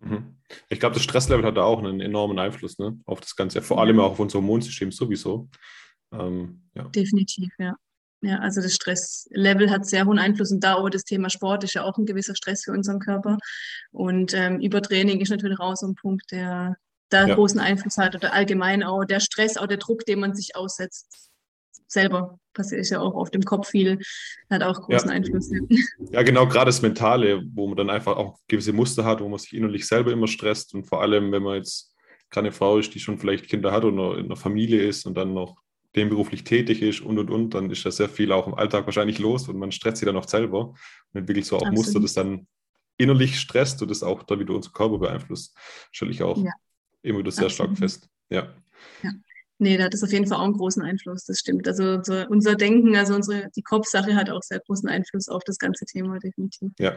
[0.00, 0.38] Mhm.
[0.68, 3.80] Ich glaube, das Stresslevel hat da auch einen enormen Einfluss ne, auf das Ganze, vor
[3.80, 5.48] allem auch auf unser Hormonsystem sowieso.
[6.12, 6.84] Ähm, ja.
[6.84, 7.74] Definitiv, ja.
[8.20, 11.74] Ja, also das Stresslevel hat sehr hohen Einfluss und da auch das Thema Sport ist
[11.74, 13.38] ja auch ein gewisser Stress für unseren Körper.
[13.92, 16.76] Und ähm, Übertraining ist natürlich auch so ein Punkt, der
[17.10, 17.34] da ja.
[17.36, 21.30] großen Einfluss hat oder allgemein auch der Stress, auch der Druck, den man sich aussetzt
[21.88, 23.98] selber passiert ist ja auch auf dem Kopf viel,
[24.50, 25.16] hat auch großen ja.
[25.16, 25.50] Einfluss.
[26.10, 29.38] Ja, genau, gerade das Mentale, wo man dann einfach auch gewisse Muster hat, wo man
[29.38, 31.94] sich innerlich selber immer stresst und vor allem, wenn man jetzt
[32.30, 35.32] keine Frau ist, die schon vielleicht Kinder hat oder in einer Familie ist und dann
[35.34, 35.56] noch
[35.96, 39.18] nebenberuflich tätig ist und und und, dann ist da sehr viel auch im Alltag wahrscheinlich
[39.18, 41.78] los und man stresst sich dann auch selber und entwickelt so auch Absolut.
[41.78, 42.46] Muster, das dann
[42.98, 45.56] innerlich stresst und das auch da wieder unser Körper beeinflusst.
[45.92, 46.52] Stelle ich auch ja.
[47.02, 47.76] immer wieder sehr Absolut.
[47.76, 48.08] stark fest.
[48.28, 48.54] Ja.
[49.02, 49.10] ja.
[49.60, 51.66] Nee, da hat es auf jeden Fall auch einen großen Einfluss, das stimmt.
[51.66, 55.58] Also so unser Denken, also unsere, die Kopfsache hat auch sehr großen Einfluss auf das
[55.58, 56.70] ganze Thema, definitiv.
[56.78, 56.96] Ja,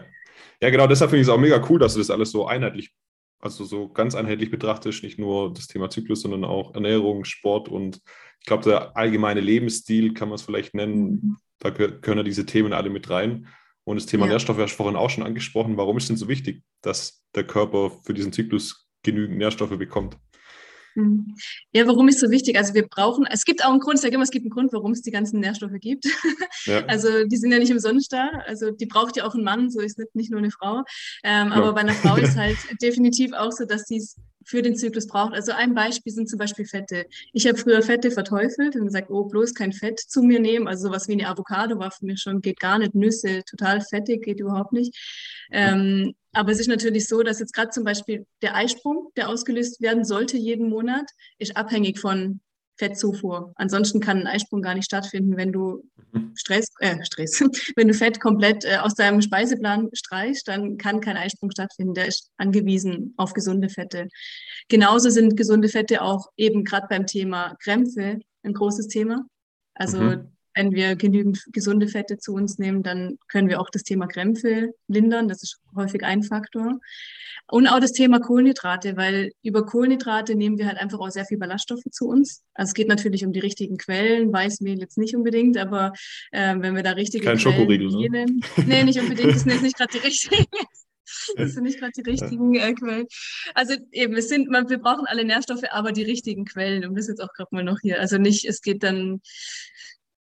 [0.62, 2.94] ja genau, deshalb finde ich es auch mega cool, dass du das alles so einheitlich,
[3.40, 8.00] also so ganz einheitlich betrachtest, nicht nur das Thema Zyklus, sondern auch Ernährung, Sport und
[8.40, 11.38] ich glaube, der allgemeine Lebensstil kann man es vielleicht nennen, mhm.
[11.60, 13.48] da können ja diese Themen alle mit rein.
[13.84, 14.34] Und das Thema ja.
[14.34, 15.78] Nährstoffe hast du vorhin auch schon angesprochen.
[15.78, 20.18] Warum ist es denn so wichtig, dass der Körper für diesen Zyklus genügend Nährstoffe bekommt?
[20.96, 21.36] Mhm.
[21.74, 22.58] Ja, warum ist so wichtig?
[22.58, 24.74] Also wir brauchen, es gibt auch einen Grund, ich sage immer, es gibt einen Grund,
[24.74, 26.06] warum es die ganzen Nährstoffe gibt.
[26.66, 26.86] Ja.
[26.86, 28.30] Also die sind ja nicht umsonst da.
[28.46, 30.84] Also die braucht ja auch ein Mann, so ist nicht, nicht nur eine Frau.
[31.24, 31.52] Ähm, ja.
[31.54, 35.08] Aber bei einer Frau ist halt definitiv auch so, dass sie es für den Zyklus
[35.08, 35.34] braucht.
[35.34, 37.06] Also ein Beispiel sind zum Beispiel Fette.
[37.34, 40.68] Ich habe früher Fette verteufelt und gesagt, oh, bloß kein Fett zu mir nehmen.
[40.68, 42.96] Also sowas wie eine Avocado war für mich schon, geht gar nicht.
[42.96, 44.96] Nüsse, total fettig, geht überhaupt nicht.
[45.52, 49.82] Ähm, aber es ist natürlich so, dass jetzt gerade zum Beispiel der Eisprung, der ausgelöst
[49.82, 52.40] werden sollte jeden Monat, ist abhängig von
[52.82, 53.54] Fettzufuhr.
[53.56, 56.34] Ansonsten kann ein Eisprung gar nicht stattfinden, wenn du mhm.
[56.36, 57.42] Stress, äh, Stress,
[57.76, 61.94] wenn du Fett komplett äh, aus deinem Speiseplan streichst, dann kann kein Eisprung stattfinden.
[61.94, 64.08] Der ist angewiesen auf gesunde Fette.
[64.68, 69.26] Genauso sind gesunde Fette auch eben gerade beim Thema Krämpfe ein großes Thema.
[69.76, 73.84] Also mhm wenn wir genügend gesunde Fette zu uns nehmen, dann können wir auch das
[73.84, 75.28] Thema Krämpfe lindern.
[75.28, 76.80] Das ist häufig ein Faktor.
[77.52, 81.38] Und auch das Thema Kohlenhydrate, weil über Kohlenhydrate nehmen wir halt einfach auch sehr viel
[81.38, 82.44] Ballaststoffe zu uns.
[82.54, 85.92] Also es geht natürlich um die richtigen Quellen, Weißmehl jetzt nicht unbedingt, aber
[86.32, 88.10] äh, wenn wir da richtige Kein Quellen Schokoriegel, ne?
[88.10, 90.46] nehmen, nee, nicht unbedingt, das sind jetzt nicht gerade die richtigen.
[91.36, 93.06] Das sind nicht gerade die richtigen äh, Quellen.
[93.54, 96.86] Also eben, es sind, man, wir brauchen alle Nährstoffe, aber die richtigen Quellen.
[96.86, 98.00] Und das jetzt auch gerade mal noch hier.
[98.00, 99.20] Also nicht, es geht dann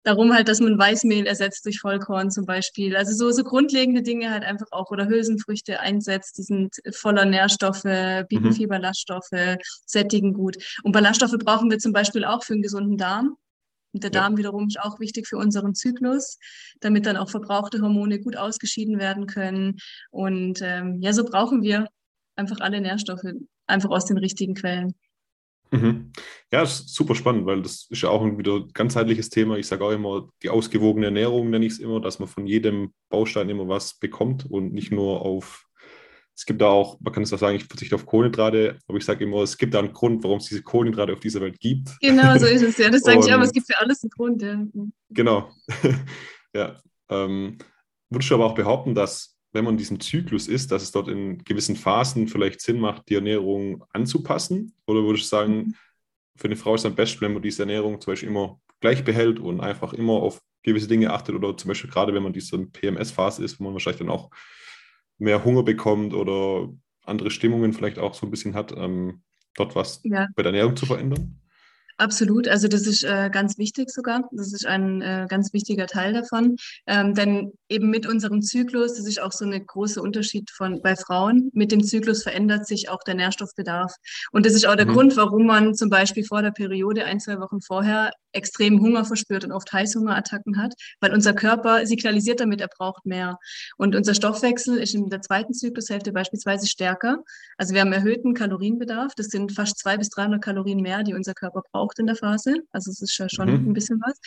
[0.03, 2.95] darum halt, dass man Weißmehl ersetzt durch Vollkorn zum Beispiel.
[2.95, 7.83] Also so, so grundlegende Dinge halt einfach auch oder Hülsenfrüchte einsetzt, die sind voller Nährstoffe,
[7.83, 8.53] bieten mhm.
[8.53, 10.57] viel Ballaststoffe, sättigen gut.
[10.83, 13.35] Und Ballaststoffe brauchen wir zum Beispiel auch für einen gesunden Darm.
[13.91, 14.37] Und der Darm ja.
[14.39, 16.37] wiederum ist auch wichtig für unseren Zyklus,
[16.79, 19.77] damit dann auch verbrauchte Hormone gut ausgeschieden werden können.
[20.11, 21.87] Und ähm, ja, so brauchen wir
[22.35, 23.25] einfach alle Nährstoffe,
[23.65, 24.93] einfach aus den richtigen Quellen.
[25.71, 26.11] Mhm.
[26.51, 29.57] Ja, super spannend, weil das ist ja auch ein wieder ganzheitliches Thema.
[29.57, 32.93] Ich sage auch immer, die ausgewogene Ernährung nenne ich es immer, dass man von jedem
[33.09, 35.65] Baustein immer was bekommt und nicht nur auf,
[36.35, 39.05] es gibt da auch, man kann es auch sagen, ich verzichte auf Kohlenhydrate, aber ich
[39.05, 41.89] sage immer, es gibt da einen Grund, warum es diese Kohlenhydrate auf dieser Welt gibt.
[42.01, 42.89] Genau, so ist es ja.
[42.89, 44.41] Das sage ich aber es gibt für alles einen Grund.
[44.41, 44.65] Ja.
[45.09, 45.51] Genau.
[46.55, 46.77] ja.
[47.09, 47.57] Ähm,
[48.09, 51.07] würdest du aber auch behaupten, dass wenn man in diesem Zyklus ist, dass es dort
[51.07, 54.73] in gewissen Phasen vielleicht Sinn macht, die Ernährung anzupassen?
[54.85, 55.75] Oder würde ich sagen, mhm.
[56.35, 59.03] für eine Frau ist es am besten, wenn man diese Ernährung zum Beispiel immer gleich
[59.03, 62.57] behält und einfach immer auf gewisse Dinge achtet oder zum Beispiel gerade wenn man diese
[62.57, 64.29] PMS-Phase ist, wo man wahrscheinlich dann auch
[65.17, 66.69] mehr Hunger bekommt oder
[67.05, 69.21] andere Stimmungen vielleicht auch so ein bisschen hat, ähm,
[69.55, 70.27] dort was ja.
[70.35, 71.39] bei der Ernährung zu verändern?
[71.99, 74.29] Absolut, also das ist äh, ganz wichtig sogar.
[74.31, 76.55] Das ist ein äh, ganz wichtiger Teil davon.
[76.87, 80.95] Ähm, denn eben mit unserem Zyklus, das ist auch so ein großer Unterschied von bei
[80.95, 81.49] Frauen.
[81.53, 83.93] Mit dem Zyklus verändert sich auch der Nährstoffbedarf.
[84.31, 84.93] Und das ist auch der mhm.
[84.93, 89.43] Grund, warum man zum Beispiel vor der Periode ein, zwei Wochen vorher extremen Hunger verspürt
[89.43, 93.37] und oft Heißhungerattacken hat, weil unser Körper signalisiert damit, er braucht mehr.
[93.77, 97.17] Und unser Stoffwechsel ist in der zweiten Zyklushälfte beispielsweise stärker.
[97.57, 99.13] Also wir haben erhöhten Kalorienbedarf.
[99.15, 102.57] Das sind fast zwei bis 300 Kalorien mehr, die unser Körper braucht in der Phase.
[102.71, 103.69] Also es ist ja schon mhm.
[103.69, 104.19] ein bisschen was.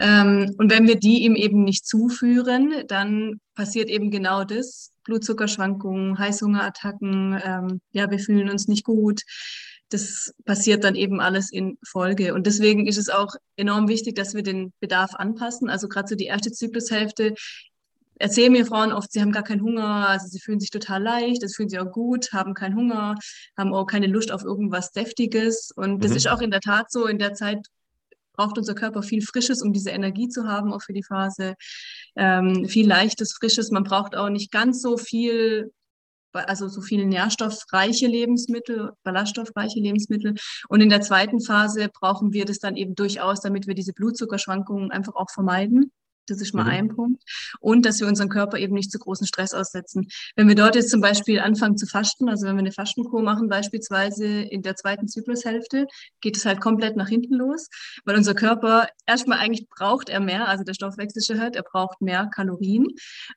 [0.00, 4.90] Ähm, und wenn wir die ihm eben nicht zuführen, dann passiert eben genau das.
[5.04, 9.20] Blutzuckerschwankungen, Heißhungerattacken, ähm, ja, wir fühlen uns nicht gut
[9.94, 12.34] das passiert dann eben alles in Folge.
[12.34, 15.70] Und deswegen ist es auch enorm wichtig, dass wir den Bedarf anpassen.
[15.70, 17.34] Also gerade so die erste Zyklushälfte
[18.18, 21.42] erzählen mir Frauen oft, sie haben gar keinen Hunger, also sie fühlen sich total leicht,
[21.42, 23.16] das fühlen sie auch gut, haben keinen Hunger,
[23.56, 25.70] haben auch keine Lust auf irgendwas Deftiges.
[25.74, 26.16] Und das mhm.
[26.16, 27.66] ist auch in der Tat so, in der Zeit
[28.32, 31.54] braucht unser Körper viel Frisches, um diese Energie zu haben, auch für die Phase.
[32.16, 33.70] Ähm, viel Leichtes, Frisches.
[33.70, 35.70] Man braucht auch nicht ganz so viel
[36.34, 40.34] also so viele nährstoffreiche Lebensmittel, ballaststoffreiche Lebensmittel.
[40.68, 44.90] Und in der zweiten Phase brauchen wir das dann eben durchaus, damit wir diese Blutzuckerschwankungen
[44.90, 45.92] einfach auch vermeiden.
[46.26, 46.70] Das ist mal mhm.
[46.70, 47.22] ein Punkt.
[47.60, 50.08] Und dass wir unseren Körper eben nicht zu großen Stress aussetzen.
[50.36, 53.48] Wenn wir dort jetzt zum Beispiel anfangen zu fasten, also wenn wir eine Fastenkur machen,
[53.48, 55.86] beispielsweise in der zweiten Zyklushälfte,
[56.20, 57.68] geht es halt komplett nach hinten los,
[58.04, 62.28] weil unser Körper erstmal eigentlich braucht er mehr, also der Stoffwechsel hört, er braucht mehr
[62.34, 62.88] Kalorien.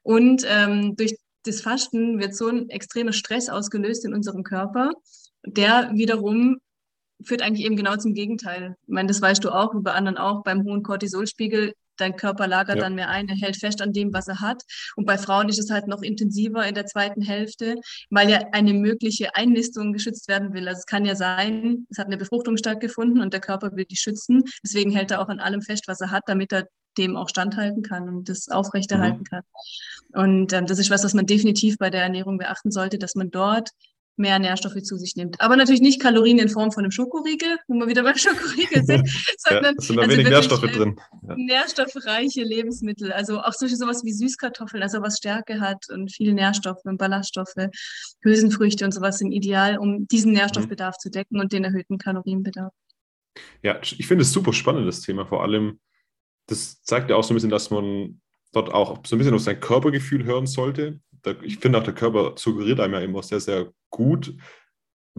[0.04, 4.92] Und ähm, durch das Fasten wird so ein extremer Stress ausgelöst in unserem Körper,
[5.46, 6.58] der wiederum
[7.24, 8.76] führt eigentlich eben genau zum Gegenteil.
[8.84, 12.48] Ich meine, das weißt du auch, wie bei anderen auch, beim hohen Cortisolspiegel, dein Körper
[12.48, 12.84] lagert ja.
[12.84, 14.64] dann mehr ein, er hält fest an dem, was er hat.
[14.96, 17.76] Und bei Frauen ist es halt noch intensiver in der zweiten Hälfte,
[18.10, 20.68] weil ja eine mögliche Einnistung geschützt werden will.
[20.68, 23.96] Also es kann ja sein, es hat eine Befruchtung stattgefunden und der Körper will die
[23.96, 24.44] schützen.
[24.64, 27.84] Deswegen hält er auch an allem fest, was er hat, damit er dem auch standhalten
[27.84, 29.24] kann und das aufrechterhalten mhm.
[29.24, 29.44] kann.
[30.14, 33.30] Und ähm, das ist was, was man definitiv bei der Ernährung beachten sollte, dass man
[33.30, 33.70] dort
[34.18, 35.40] mehr Nährstoffe zu sich nimmt.
[35.42, 39.10] Aber natürlich nicht Kalorien in Form von einem Schokoriegel, wo wir wieder beim Schokoriegel sind,
[39.38, 41.00] sondern ja, sind da also wenig Nährstoffe äh, drin.
[41.28, 41.36] Ja.
[41.36, 46.84] Nährstoffreiche Lebensmittel, also auch solche sowas wie Süßkartoffeln, also was Stärke hat und viele Nährstoffe
[46.86, 47.70] und Ballaststoffe,
[48.22, 51.02] Hülsenfrüchte und sowas sind ideal, um diesen Nährstoffbedarf mhm.
[51.02, 52.74] zu decken und den erhöhten Kalorienbedarf.
[53.62, 55.80] Ja, ich finde es super spannend, das Thema, vor allem
[56.48, 58.22] das zeigt ja auch so ein bisschen, dass man
[58.54, 61.00] dort auch so ein bisschen auf sein Körpergefühl hören sollte.
[61.42, 64.36] Ich finde auch, der Körper suggeriert einem ja immer sehr, sehr gut,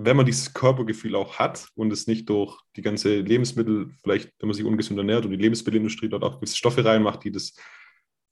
[0.01, 4.49] wenn man dieses Körpergefühl auch hat und es nicht durch die ganze Lebensmittel, vielleicht wenn
[4.49, 7.55] man sich ungesund ernährt und die Lebensmittelindustrie dort auch gewisse Stoffe reinmacht, die das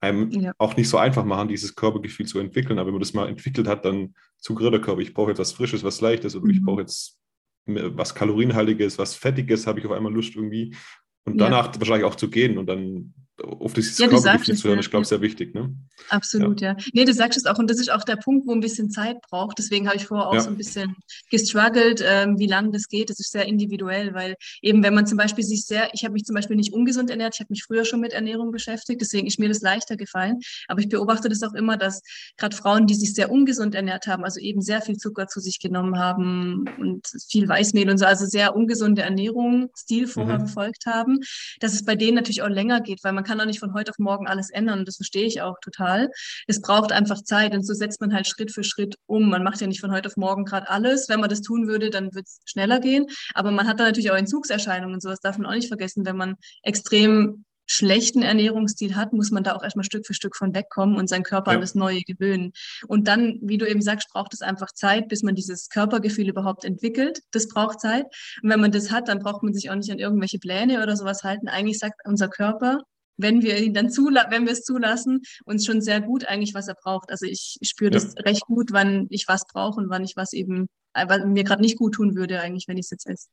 [0.00, 0.52] einem ja.
[0.58, 2.78] auch nicht so einfach machen, dieses Körpergefühl zu entwickeln.
[2.78, 5.52] Aber wenn man das mal entwickelt hat, dann suggeriert der Körper, ich brauche jetzt was
[5.52, 6.50] Frisches, was Leichtes oder mhm.
[6.50, 7.18] ich brauche jetzt
[7.66, 10.76] was Kalorienhaltiges, was Fettiges, habe ich auf einmal Lust irgendwie
[11.24, 11.80] und danach ja.
[11.80, 15.20] wahrscheinlich auch zu gehen und dann auf dieses ja, Körpergefühl zu hören, ich glaube, sehr
[15.20, 15.54] wichtig.
[15.54, 15.74] Ne?
[16.08, 16.72] Absolut, ja.
[16.72, 16.84] ja.
[16.94, 17.58] Nee, du sagst es auch.
[17.58, 19.58] Und das ist auch der Punkt, wo ein bisschen Zeit braucht.
[19.58, 20.40] Deswegen habe ich vorher auch ja.
[20.40, 20.96] so ein bisschen
[21.30, 23.10] gestruggelt, ähm, wie lange das geht.
[23.10, 26.24] Das ist sehr individuell, weil eben, wenn man zum Beispiel sich sehr, ich habe mich
[26.24, 29.38] zum Beispiel nicht ungesund ernährt, ich habe mich früher schon mit Ernährung beschäftigt, deswegen ist
[29.38, 30.40] mir das leichter gefallen.
[30.68, 32.02] Aber ich beobachte das auch immer, dass
[32.38, 35.58] gerade Frauen, die sich sehr ungesund ernährt haben, also eben sehr viel Zucker zu sich
[35.60, 40.46] genommen haben und viel Weißmehl und so, also sehr ungesunde Ernährung, Stil vorher mhm.
[40.46, 41.18] verfolgt haben,
[41.60, 43.90] dass es bei denen natürlich auch länger geht, weil man kann auch nicht von heute
[43.90, 46.10] auf morgen alles ändern und das verstehe ich auch total.
[46.46, 49.28] Es braucht einfach Zeit und so setzt man halt Schritt für Schritt um.
[49.28, 51.08] Man macht ja nicht von heute auf morgen gerade alles.
[51.08, 53.06] Wenn man das tun würde, dann wird es schneller gehen.
[53.34, 56.16] Aber man hat da natürlich auch Entzugserscheinungen und sowas darf man auch nicht vergessen, wenn
[56.16, 60.96] man extrem schlechten Ernährungsstil hat, muss man da auch erstmal Stück für Stück von wegkommen
[60.96, 61.56] und seinen Körper ja.
[61.56, 62.52] an das Neue gewöhnen.
[62.86, 66.64] Und dann, wie du eben sagst, braucht es einfach Zeit, bis man dieses Körpergefühl überhaupt
[66.64, 67.20] entwickelt.
[67.32, 68.04] Das braucht Zeit.
[68.42, 70.96] Und wenn man das hat, dann braucht man sich auch nicht an irgendwelche Pläne oder
[70.96, 71.48] sowas halten.
[71.48, 72.82] Eigentlich sagt unser Körper,
[73.16, 76.68] wenn wir ihn dann zulassen, wenn wir es zulassen, uns schon sehr gut eigentlich, was
[76.68, 77.10] er braucht.
[77.10, 78.22] Also ich spüre das ja.
[78.24, 81.62] recht gut, wann ich was brauche und wann ich was eben, äh, was mir gerade
[81.62, 83.28] nicht gut tun würde, eigentlich, wenn ich es jetzt esse.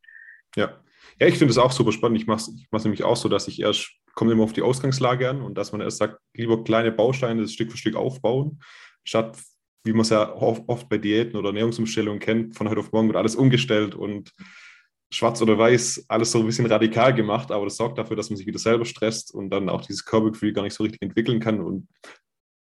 [0.56, 0.84] Ja.
[1.20, 2.20] Ja, ich finde es auch super spannend.
[2.20, 5.30] Ich mache es ich nämlich auch so, dass ich erst, komme immer auf die Ausgangslage
[5.30, 8.62] an und dass man erst sagt, lieber kleine Bausteine Stück für Stück aufbauen,
[9.04, 9.38] statt,
[9.84, 13.18] wie man es ja oft bei Diäten oder Ernährungsumstellungen kennt, von heute auf morgen wird
[13.18, 14.32] alles umgestellt und
[15.14, 18.38] schwarz oder weiß alles so ein bisschen radikal gemacht, aber das sorgt dafür, dass man
[18.38, 21.62] sich wieder selber stresst und dann auch dieses Körpergefühl gar nicht so richtig entwickeln kann
[21.62, 21.88] und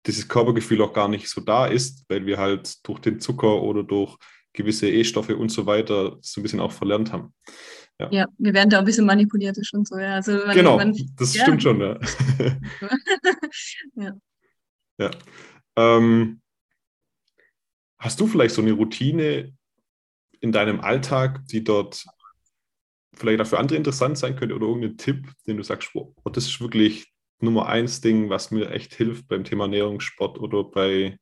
[0.07, 3.83] dieses Körpergefühl auch gar nicht so da ist, weil wir halt durch den Zucker oder
[3.83, 4.17] durch
[4.55, 7.35] gewisse E-Stoffe und so weiter so ein bisschen auch verlernt haben.
[8.01, 8.09] Ja.
[8.13, 9.99] ja, wir werden da ein bisschen manipuliert schon so.
[9.99, 10.15] Ja.
[10.15, 11.43] Also man, genau, man, das ja.
[11.43, 11.81] stimmt schon.
[11.81, 11.99] Ja.
[13.97, 14.13] ja.
[14.99, 15.11] ja.
[15.77, 16.41] Ähm,
[17.99, 19.53] hast du vielleicht so eine Routine
[20.41, 22.05] in deinem Alltag, die dort
[23.19, 26.47] vielleicht auch für andere interessant sein könnte oder irgendein Tipp, den du sagst, oh, das
[26.47, 31.19] ist wirklich Nummer eins Ding, was mir echt hilft beim Thema Ernährungssport oder bei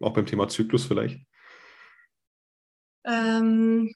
[0.00, 1.20] auch beim Thema Zyklus vielleicht?
[3.04, 3.92] Ähm,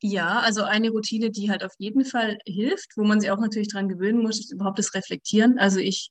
[0.00, 3.68] ja, also eine Routine, die halt auf jeden Fall hilft, wo man sich auch natürlich
[3.68, 5.58] dran gewöhnen muss, ist überhaupt das Reflektieren.
[5.58, 6.10] Also ich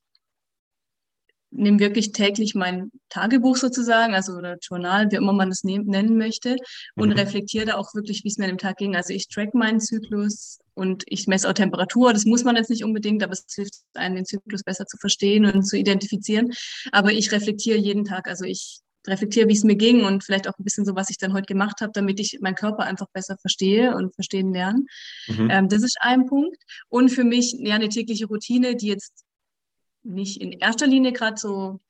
[1.56, 6.56] nehme wirklich täglich mein Tagebuch sozusagen, also oder Journal, wie immer man das nennen möchte,
[6.94, 7.14] und mhm.
[7.14, 8.96] reflektiere da auch wirklich, wie es mir an dem Tag ging.
[8.96, 12.12] Also ich track meinen Zyklus und ich messe auch Temperatur.
[12.12, 15.46] Das muss man jetzt nicht unbedingt, aber es hilft einem, den Zyklus besser zu verstehen
[15.46, 16.52] und zu identifizieren.
[16.92, 18.28] Aber ich reflektiere jeden Tag.
[18.28, 21.18] Also ich reflektiere, wie es mir ging und vielleicht auch ein bisschen so, was ich
[21.18, 24.84] dann heute gemacht habe, damit ich meinen Körper einfach besser verstehe und verstehen lerne.
[25.28, 25.50] Mhm.
[25.50, 26.56] Ähm, das ist ein Punkt.
[26.88, 29.25] Und für mich ja eine tägliche Routine, die jetzt
[30.06, 31.80] nicht in erster Linie gerade so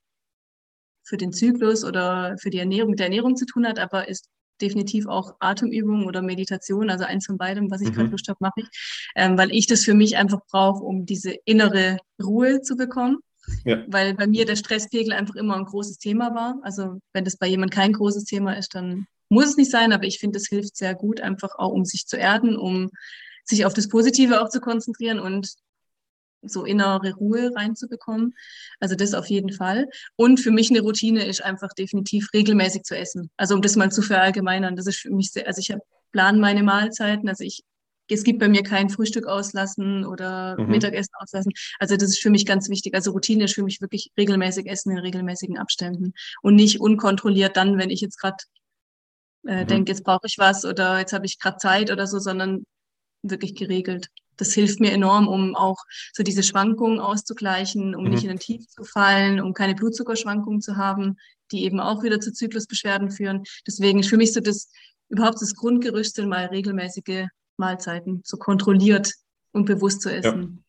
[1.04, 4.28] für den Zyklus oder für die Ernährung mit der Ernährung zu tun hat, aber ist
[4.60, 7.94] definitiv auch Atemübung oder Meditation, also eins von beidem, was ich mhm.
[7.94, 8.66] gerade Lust habe, mache ich,
[9.14, 13.18] ähm, weil ich das für mich einfach brauche, um diese innere Ruhe zu bekommen.
[13.64, 13.84] Ja.
[13.86, 16.58] Weil bei mir der Stresspegel einfach immer ein großes Thema war.
[16.62, 20.04] Also wenn das bei jemand kein großes Thema ist, dann muss es nicht sein, aber
[20.04, 22.90] ich finde, es hilft sehr gut, einfach auch um sich zu erden, um
[23.44, 25.54] sich auf das Positive auch zu konzentrieren und
[26.48, 28.34] so innere Ruhe reinzubekommen.
[28.80, 29.88] Also das auf jeden Fall.
[30.16, 33.30] Und für mich eine Routine ist einfach definitiv regelmäßig zu essen.
[33.36, 35.74] Also um das mal zu verallgemeinern, das ist für mich sehr, also ich
[36.12, 37.62] plane meine Mahlzeiten, also ich
[38.08, 40.68] es gibt bei mir kein Frühstück auslassen oder mhm.
[40.68, 41.52] Mittagessen auslassen.
[41.78, 42.94] Also das ist für mich ganz wichtig.
[42.94, 47.78] Also Routine ist für mich wirklich regelmäßig essen in regelmäßigen Abständen und nicht unkontrolliert dann,
[47.78, 48.36] wenn ich jetzt gerade
[49.46, 49.66] äh, mhm.
[49.66, 52.64] denke, jetzt brauche ich was oder jetzt habe ich gerade Zeit oder so, sondern
[53.22, 55.78] wirklich geregelt das hilft mir enorm, um auch
[56.12, 58.10] so diese Schwankungen auszugleichen, um mhm.
[58.10, 61.16] nicht in den Tief zu fallen, um keine Blutzuckerschwankungen zu haben,
[61.52, 63.44] die eben auch wieder zu Zyklusbeschwerden führen.
[63.66, 64.70] Deswegen ist für mich so das
[65.08, 69.12] überhaupt das Grundgerüst sind mal regelmäßige Mahlzeiten, so kontrolliert
[69.52, 70.64] und bewusst zu essen.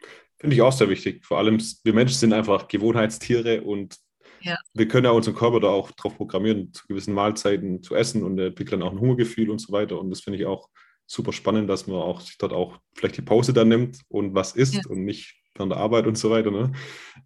[0.00, 0.08] Ja.
[0.38, 1.24] Finde ich auch sehr wichtig.
[1.24, 3.96] Vor allem, wir Menschen sind einfach Gewohnheitstiere und
[4.40, 4.56] ja.
[4.72, 8.38] wir können ja unseren Körper da auch darauf programmieren, zu gewissen Mahlzeiten zu essen und
[8.38, 10.00] entwickeln auch ein Hungergefühl und so weiter.
[10.00, 10.70] Und das finde ich auch
[11.10, 14.52] super spannend, dass man auch sich dort auch vielleicht die Pause dann nimmt und was
[14.52, 14.82] isst ja.
[14.88, 16.52] und nicht während der Arbeit und so weiter.
[16.52, 16.70] Ne?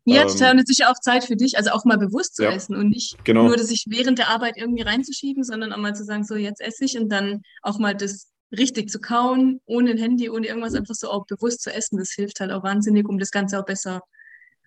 [0.06, 0.52] Ja, ähm, total.
[0.52, 2.74] Und es ist ja auch Zeit für dich, also auch mal bewusst zu ja, essen
[2.76, 3.44] und nicht genau.
[3.44, 6.62] nur, dass ich während der Arbeit irgendwie reinzuschieben, sondern auch mal zu sagen, so jetzt
[6.62, 10.74] esse ich und dann auch mal das richtig zu kauen, ohne ein Handy, ohne irgendwas,
[10.74, 11.98] einfach so auch bewusst zu essen.
[11.98, 14.00] Das hilft halt auch wahnsinnig, um das Ganze auch besser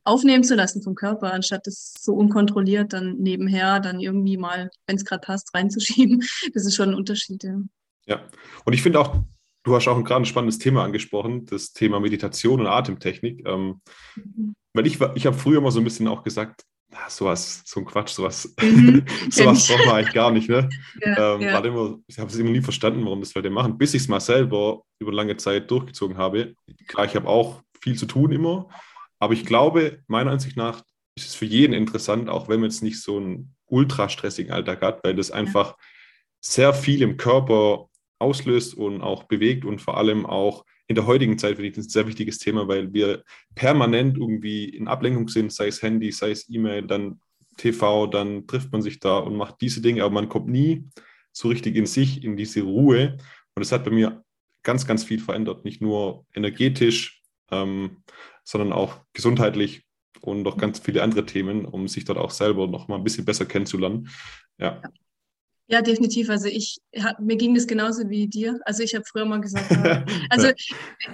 [0.03, 4.95] aufnehmen zu lassen vom Körper, anstatt das so unkontrolliert dann nebenher dann irgendwie mal, wenn
[4.95, 6.23] es gerade passt, reinzuschieben.
[6.53, 7.43] Das ist schon ein Unterschied.
[7.43, 7.57] Ja.
[8.07, 8.25] Ja,
[8.65, 9.15] und ich finde auch,
[9.63, 13.45] du hast auch gerade ein spannendes Thema angesprochen, das Thema Meditation und Atemtechnik.
[13.45, 13.81] Ähm,
[14.15, 14.55] mhm.
[14.73, 17.85] Weil ich, ich habe früher mal so ein bisschen auch gesagt, na, sowas, so ein
[17.85, 20.49] Quatsch, sowas, mhm, sowas braucht man eigentlich gar nicht.
[20.49, 20.69] Ne?
[21.01, 21.59] Ja, ähm, ja.
[21.59, 24.21] Immer, ich habe es immer nie verstanden, warum das Leute machen, bis ich es mal
[24.21, 26.55] selber über lange Zeit durchgezogen habe.
[26.87, 28.69] Klar, ich habe auch viel zu tun immer,
[29.19, 30.83] aber ich glaube, meiner Ansicht nach
[31.15, 34.81] ist es für jeden interessant, auch wenn man jetzt nicht so einen ultra stressigen Alltag
[34.81, 35.75] hat, weil das einfach
[36.39, 41.37] sehr viel im Körper auslöst und auch bewegt und vor allem auch in der heutigen
[41.37, 43.23] Zeit finde ich das ein sehr wichtiges Thema, weil wir
[43.55, 47.19] permanent irgendwie in Ablenkung sind, sei es Handy, sei es E-Mail, dann
[47.57, 50.87] TV, dann trifft man sich da und macht diese Dinge, aber man kommt nie
[51.33, 53.17] so richtig in sich, in diese Ruhe.
[53.55, 54.23] Und das hat bei mir
[54.63, 58.03] ganz, ganz viel verändert, nicht nur energetisch, ähm,
[58.43, 59.83] sondern auch gesundheitlich
[60.21, 63.25] und noch ganz viele andere Themen, um sich dort auch selber noch mal ein bisschen
[63.25, 64.09] besser kennenzulernen.
[64.57, 64.81] Ja.
[65.69, 66.29] Ja, definitiv.
[66.29, 68.57] Also ich hab, mir ging das genauso wie dir.
[68.63, 69.69] Also ich habe früher mal gesagt,
[70.29, 70.49] also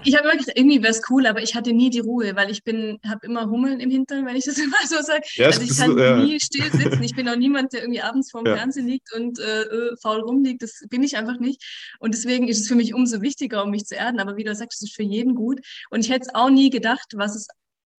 [0.04, 2.52] ich habe immer gesagt, irgendwie wäre es cool, aber ich hatte nie die Ruhe, weil
[2.52, 5.24] ich bin, habe immer Hummeln im Hintern, wenn ich das immer so sage.
[5.36, 6.18] Ja, also ich kann ja.
[6.18, 7.02] nie still sitzen.
[7.02, 8.56] Ich bin auch niemand, der irgendwie abends vorm ja.
[8.56, 10.62] Fernsehen liegt und äh, äh, faul rumliegt.
[10.62, 11.64] Das bin ich einfach nicht.
[12.00, 14.20] Und deswegen ist es für mich umso wichtiger, um mich zu erden.
[14.20, 15.62] Aber wie du sagst, es ist für jeden gut.
[15.90, 17.48] Und ich hätte es auch nie gedacht, was es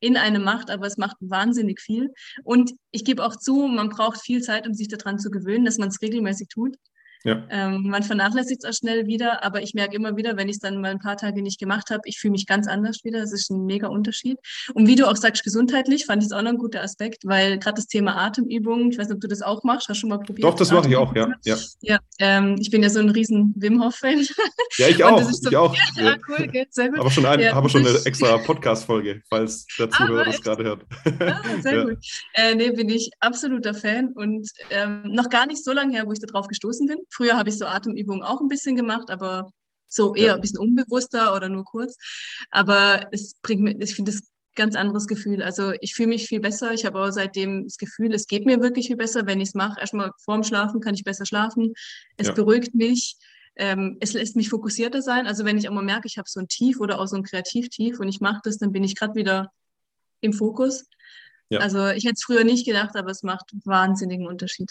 [0.04, 2.12] in einem macht, aber es macht wahnsinnig viel.
[2.42, 5.78] Und ich gebe auch zu, man braucht viel Zeit, um sich daran zu gewöhnen, dass
[5.78, 6.76] man es regelmäßig tut.
[7.24, 7.42] Ja.
[7.48, 10.60] Ähm, man vernachlässigt es auch schnell wieder, aber ich merke immer wieder, wenn ich es
[10.60, 13.20] dann mal ein paar Tage nicht gemacht habe, ich fühle mich ganz anders wieder.
[13.20, 14.38] Das ist ein mega Unterschied.
[14.74, 17.58] Und wie du auch sagst, gesundheitlich fand ich es auch noch ein guter Aspekt, weil
[17.58, 20.10] gerade das Thema Atemübungen, ich weiß nicht, ob du das auch machst, hast du schon
[20.10, 20.44] mal probiert?
[20.44, 21.32] Doch, das mache ich auch, ja.
[21.44, 24.26] Ja, ja ähm, ich bin ja so ein riesen Wim Hof-Fan.
[24.76, 25.22] Ja, ich auch.
[25.22, 25.74] So, ich auch.
[25.96, 26.16] Ja, ja.
[26.28, 26.98] cool, geht, sehr gut.
[26.98, 30.64] Aber schon, ein, ja, aber schon eine extra Podcast-Folge, falls der ah, Zuhörer das gerade
[30.64, 30.82] hört.
[31.20, 31.98] Ah, sehr gut.
[32.34, 36.12] Äh, nee, bin ich absoluter Fan und ähm, noch gar nicht so lange her, wo
[36.12, 36.98] ich darauf gestoßen bin.
[37.14, 39.50] Früher habe ich so Atemübungen auch ein bisschen gemacht, aber
[39.86, 40.34] so eher ja.
[40.34, 41.96] ein bisschen unbewusster oder nur kurz.
[42.50, 45.42] Aber es bringt mir, ich finde es ganz anderes Gefühl.
[45.42, 46.72] Also ich fühle mich viel besser.
[46.72, 49.54] Ich habe auch seitdem das Gefühl, es geht mir wirklich viel besser, wenn ich es
[49.54, 49.80] mache.
[49.80, 51.72] Erstmal vorm Schlafen kann ich besser schlafen.
[52.16, 52.34] Es ja.
[52.34, 53.16] beruhigt mich.
[53.56, 55.26] Ähm, es lässt mich fokussierter sein.
[55.26, 57.22] Also wenn ich auch mal merke, ich habe so ein Tief oder auch so ein
[57.22, 59.52] Kreativtief und ich mache das, dann bin ich gerade wieder
[60.20, 60.86] im Fokus.
[61.54, 61.60] Ja.
[61.60, 64.70] Also ich hätte es früher nicht gedacht, aber es macht wahnsinnigen Unterschied.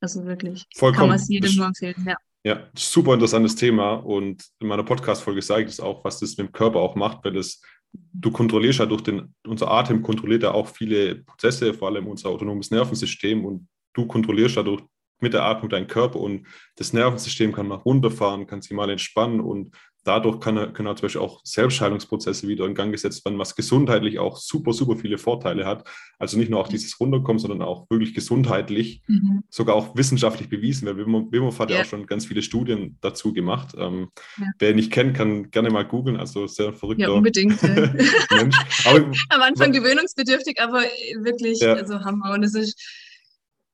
[0.00, 0.64] Also wirklich.
[0.76, 0.98] Vollkommen.
[0.98, 2.04] Kann man es jedem nur empfehlen.
[2.06, 2.16] Ja.
[2.44, 6.46] Ja, super interessantes Thema und in meiner Podcast-Folge sage ich es auch, was das mit
[6.46, 7.60] dem Körper auch macht, weil das,
[7.92, 12.28] du kontrollierst ja durch den, unser Atem kontrolliert ja auch viele Prozesse, vor allem unser
[12.28, 14.82] autonomes Nervensystem und du kontrollierst dadurch
[15.20, 16.46] mit der Atmung deinen Körper und
[16.76, 19.74] das Nervensystem kann mal runterfahren, kann sich mal entspannen und
[20.08, 24.38] dadurch kann, können zum Beispiel auch Selbstheilungsprozesse wieder in Gang gesetzt werden, was gesundheitlich auch
[24.38, 25.86] super, super viele Vorteile hat.
[26.18, 29.42] Also nicht nur auch dieses Runterkommen, sondern auch wirklich gesundheitlich, mhm.
[29.50, 31.76] sogar auch wissenschaftlich bewiesen, weil Wim Hof hat ja.
[31.76, 31.82] ja.
[31.82, 33.74] auch schon ganz viele Studien dazu gemacht.
[33.76, 34.46] Ähm, ja.
[34.58, 37.62] Wer ihn nicht kennt, kann gerne mal googeln, also sehr verrückter ja, unbedingt,
[38.32, 38.56] Mensch.
[38.86, 40.80] Aber, Am Anfang gewöhnungsbedürftig, aber
[41.20, 42.32] wirklich, also Hammer.
[42.32, 42.80] Und es ist,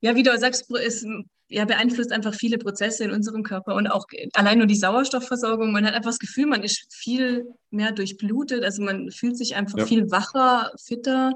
[0.05, 1.07] ja, wie du sagst, ist
[1.48, 5.72] ja, beeinflusst einfach viele Prozesse in unserem Körper und auch allein nur die Sauerstoffversorgung.
[5.72, 9.78] Man hat einfach das Gefühl, man ist viel mehr durchblutet, also man fühlt sich einfach
[9.78, 9.86] ja.
[9.86, 11.32] viel wacher, fitter.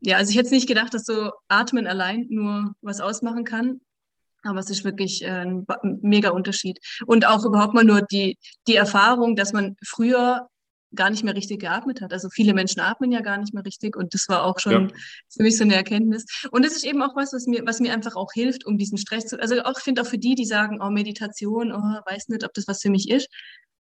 [0.00, 3.80] Ja, also ich hätte nicht gedacht, dass so Atmen allein nur was ausmachen kann.
[4.42, 5.66] Aber es ist wirklich äh, ein
[6.02, 6.80] mega Unterschied.
[7.06, 8.36] Und auch überhaupt mal nur die,
[8.66, 10.50] die Erfahrung, dass man früher
[10.94, 12.12] gar nicht mehr richtig geatmet hat.
[12.12, 14.96] Also viele Menschen atmen ja gar nicht mehr richtig und das war auch schon ja.
[15.28, 16.24] für mich so eine Erkenntnis.
[16.50, 18.98] Und es ist eben auch was, was mir, was mir einfach auch hilft, um diesen
[18.98, 22.28] Stress zu, also auch, ich finde auch für die, die sagen, oh, Meditation, oh, weiß
[22.28, 23.28] nicht, ob das was für mich ist,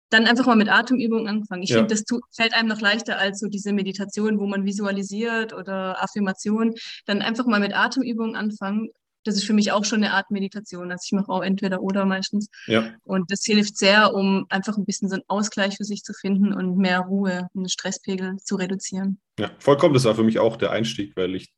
[0.10, 1.64] dann einfach mal mit Atemübungen anfangen.
[1.64, 1.78] Ich ja.
[1.78, 6.02] finde, das tut, fällt einem noch leichter als so diese Meditation, wo man visualisiert oder
[6.04, 6.76] Affirmation.
[7.06, 8.90] Dann einfach mal mit Atemübungen anfangen
[9.24, 10.92] das ist für mich auch schon eine Art Meditation.
[10.92, 12.50] Also ich mache auch entweder oder meistens.
[12.68, 12.94] Ja.
[13.04, 16.54] Und das hilft sehr, um einfach ein bisschen so einen Ausgleich für sich zu finden
[16.54, 19.20] und mehr Ruhe und Stresspegel zu reduzieren.
[19.40, 19.94] Ja, vollkommen.
[19.94, 21.54] Das war für mich auch der Einstieg, weil ich,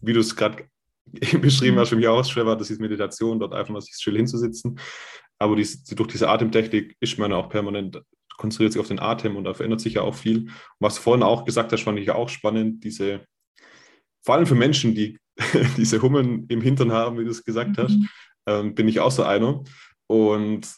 [0.00, 0.64] wie du es gerade
[1.40, 4.16] beschrieben hast, für mich auch schwer war, das ist Meditation, dort einfach mal sich still
[4.16, 4.78] hinzusitzen.
[5.38, 8.00] Aber dies, durch diese Atemtechnik ist man auch permanent
[8.40, 10.44] konzentriert sich auf den Atem und da verändert sich ja auch viel.
[10.46, 13.20] Und was du vorhin auch gesagt hast, fand ich ja auch spannend, diese,
[14.22, 15.18] vor allem für Menschen, die
[15.76, 17.82] diese Hummeln im Hintern haben, wie du es gesagt mhm.
[17.82, 17.98] hast,
[18.46, 19.62] ähm, bin ich auch so einer.
[20.06, 20.68] Und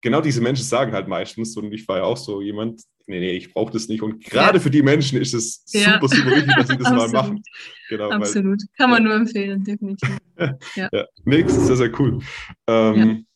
[0.00, 3.32] genau diese Menschen sagen halt meistens, und ich war ja auch so jemand, nee, nee,
[3.32, 4.02] ich brauche das nicht.
[4.02, 4.62] Und gerade ja.
[4.62, 5.94] für die Menschen ist es ja.
[5.94, 7.42] super, super wichtig, dass sie das mal machen.
[7.88, 8.60] Genau, Absolut.
[8.60, 9.08] Weil, Kann man ja.
[9.08, 10.18] nur empfehlen, definitiv.
[10.76, 10.88] ja.
[10.92, 11.06] ja.
[11.24, 12.20] Nee, sehr, sehr cool.
[12.66, 13.26] Ähm,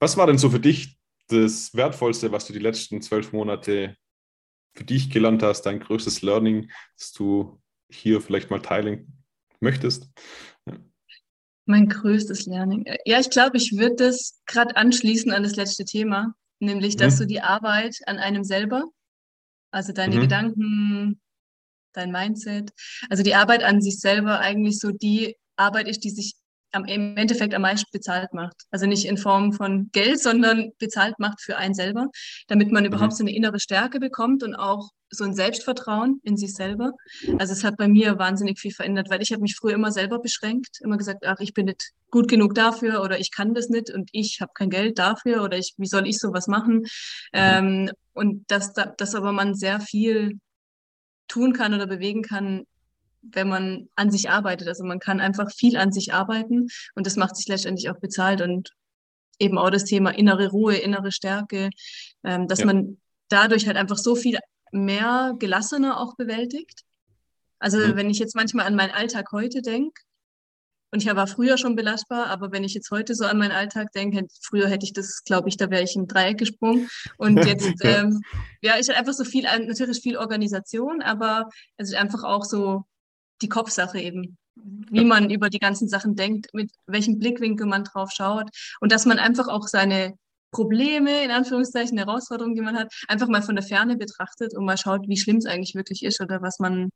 [0.00, 0.96] was war denn so für dich
[1.28, 3.96] das Wertvollste, was du die letzten zwölf Monate
[4.74, 7.61] für dich gelernt hast, dein größtes Learning, das du
[7.94, 9.22] hier vielleicht mal teilen
[9.60, 10.08] möchtest?
[11.64, 12.84] Mein größtes Learning.
[13.04, 17.18] Ja, ich glaube, ich würde das gerade anschließen an das letzte Thema, nämlich, dass mhm.
[17.20, 18.84] du die Arbeit an einem selber,
[19.70, 20.20] also deine mhm.
[20.22, 21.20] Gedanken,
[21.92, 22.72] dein Mindset,
[23.10, 26.34] also die Arbeit an sich selber eigentlich so die Arbeit ist, die sich
[26.72, 28.56] am, im Endeffekt am meisten bezahlt macht.
[28.70, 32.08] Also nicht in Form von Geld, sondern bezahlt macht für einen selber,
[32.48, 33.16] damit man überhaupt mhm.
[33.16, 36.92] so eine innere Stärke bekommt und auch so ein Selbstvertrauen in sich selber.
[37.38, 40.18] Also es hat bei mir wahnsinnig viel verändert, weil ich habe mich früher immer selber
[40.18, 43.90] beschränkt, immer gesagt, ach, ich bin nicht gut genug dafür oder ich kann das nicht
[43.90, 46.78] und ich habe kein Geld dafür oder ich, wie soll ich sowas machen?
[46.78, 46.86] Mhm.
[47.34, 50.38] Ähm, und dass, dass aber man sehr viel
[51.28, 52.64] tun kann oder bewegen kann,
[53.22, 54.68] wenn man an sich arbeitet.
[54.68, 58.42] Also man kann einfach viel an sich arbeiten und das macht sich letztendlich auch bezahlt
[58.42, 58.70] und
[59.38, 61.70] eben auch das Thema innere Ruhe, innere Stärke,
[62.24, 62.66] ähm, dass ja.
[62.66, 62.98] man
[63.28, 64.38] dadurch halt einfach so viel
[64.72, 66.82] mehr gelassener auch bewältigt.
[67.58, 67.96] Also mhm.
[67.96, 70.00] wenn ich jetzt manchmal an meinen Alltag heute denke,
[70.94, 73.92] Und ich war früher schon belastbar, aber wenn ich jetzt heute so an meinen Alltag
[73.92, 76.88] denke, früher hätte ich das, glaube ich, da wäre ich im Dreieck gesprungen.
[77.16, 78.20] Und jetzt, ja, ähm,
[78.60, 81.48] ja ich hatte einfach so viel, natürlich viel Organisation, aber
[81.78, 82.84] es ist einfach auch so
[83.42, 88.10] die Kopfsache eben wie man über die ganzen Sachen denkt, mit welchem Blickwinkel man drauf
[88.12, 90.14] schaut und dass man einfach auch seine
[90.50, 94.76] Probleme, in Anführungszeichen, Herausforderungen, die man hat, einfach mal von der Ferne betrachtet und mal
[94.76, 96.90] schaut, wie schlimm es eigentlich wirklich ist oder was man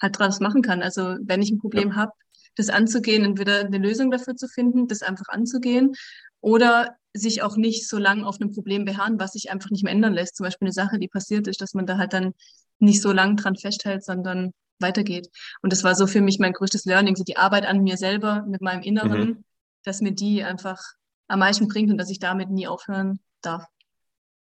[0.00, 0.82] halt draus machen kann.
[0.82, 1.96] Also wenn ich ein Problem ja.
[1.96, 2.12] habe,
[2.56, 5.94] das anzugehen, entweder eine Lösung dafür zu finden, das einfach anzugehen
[6.40, 9.92] oder sich auch nicht so lange auf einem Problem beharren, was sich einfach nicht mehr
[9.92, 10.36] ändern lässt.
[10.36, 12.34] Zum Beispiel eine Sache, die passiert ist, dass man da halt dann
[12.78, 15.28] nicht so lange dran festhält, sondern weitergeht.
[15.62, 18.44] Und das war so für mich mein größtes Learning, so die Arbeit an mir selber,
[18.48, 19.44] mit meinem Inneren, mhm.
[19.84, 20.80] dass mir die einfach
[21.28, 23.64] am meisten bringt und dass ich damit nie aufhören darf.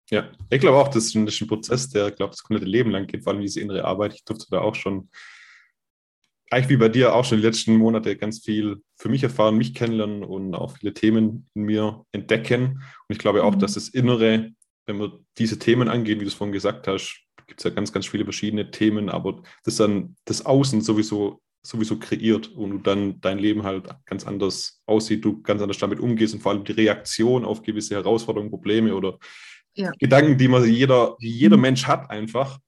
[0.09, 3.23] Ja, ich glaube auch, das ist ein, Prozess, der, glaube das komplette Leben lang geht,
[3.23, 4.13] vor allem diese innere Arbeit.
[4.13, 5.09] Ich durfte da auch schon,
[6.49, 9.73] eigentlich wie bei dir, auch schon die letzten Monate ganz viel für mich erfahren, mich
[9.73, 12.65] kennenlernen und auch viele Themen in mir entdecken.
[12.67, 13.59] Und ich glaube auch, mhm.
[13.59, 14.51] dass das Innere,
[14.85, 17.91] wenn wir diese Themen angehen, wie du es vorhin gesagt hast, gibt es ja ganz,
[17.91, 23.19] ganz viele verschiedene Themen, aber das dann das Außen sowieso sowieso kreiert und du dann
[23.19, 26.71] dein Leben halt ganz anders aussieht, du ganz anders damit umgehst und vor allem die
[26.71, 29.17] Reaktion auf gewisse Herausforderungen, Probleme oder
[29.73, 29.91] ja.
[29.99, 31.63] Gedanken, die man jeder, die jeder mhm.
[31.63, 32.59] Mensch hat, einfach,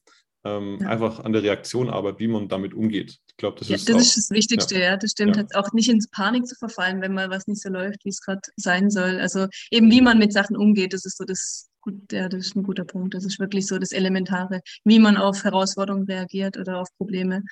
[0.43, 0.89] ähm, ja.
[0.89, 3.17] einfach an der Reaktion arbeitet, wie man damit umgeht.
[3.29, 5.37] Ich glaube, das, ja, ist, das auch, ist das Wichtigste, ja, das stimmt.
[5.37, 5.45] Ja.
[5.53, 8.41] Auch nicht ins Panik zu verfallen, wenn mal was nicht so läuft, wie es gerade
[8.57, 9.19] sein soll.
[9.19, 11.68] Also eben wie man mit Sachen umgeht, das ist so das,
[12.11, 13.13] ja, das ist ein guter Punkt.
[13.13, 17.43] Das ist wirklich so das Elementare, wie man auf Herausforderungen reagiert oder auf Probleme.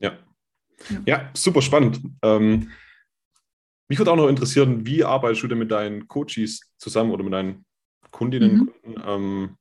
[0.00, 0.18] Ja,
[1.06, 2.00] ja, super spannend.
[2.22, 2.70] Ähm,
[3.88, 7.32] mich würde auch noch interessieren, wie arbeitest du denn mit deinen Coaches zusammen oder mit
[7.32, 7.64] deinen
[8.10, 8.52] Kundinnen?
[8.52, 8.66] Mhm.
[8.82, 9.02] Kunden?
[9.06, 9.56] Ähm,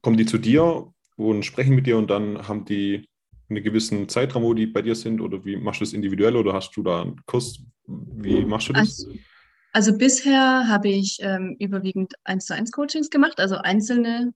[0.00, 3.08] kommen die zu dir und sprechen mit dir und dann haben die
[3.48, 6.52] einen gewissen Zeitraum, wo die bei dir sind oder wie machst du das individuell oder
[6.52, 7.60] hast du da einen Kurs?
[7.86, 9.06] Wie machst du das?
[9.06, 9.18] Also,
[9.72, 14.32] also bisher habe ich ähm, überwiegend 1 zu 1 Coachings gemacht, also einzelne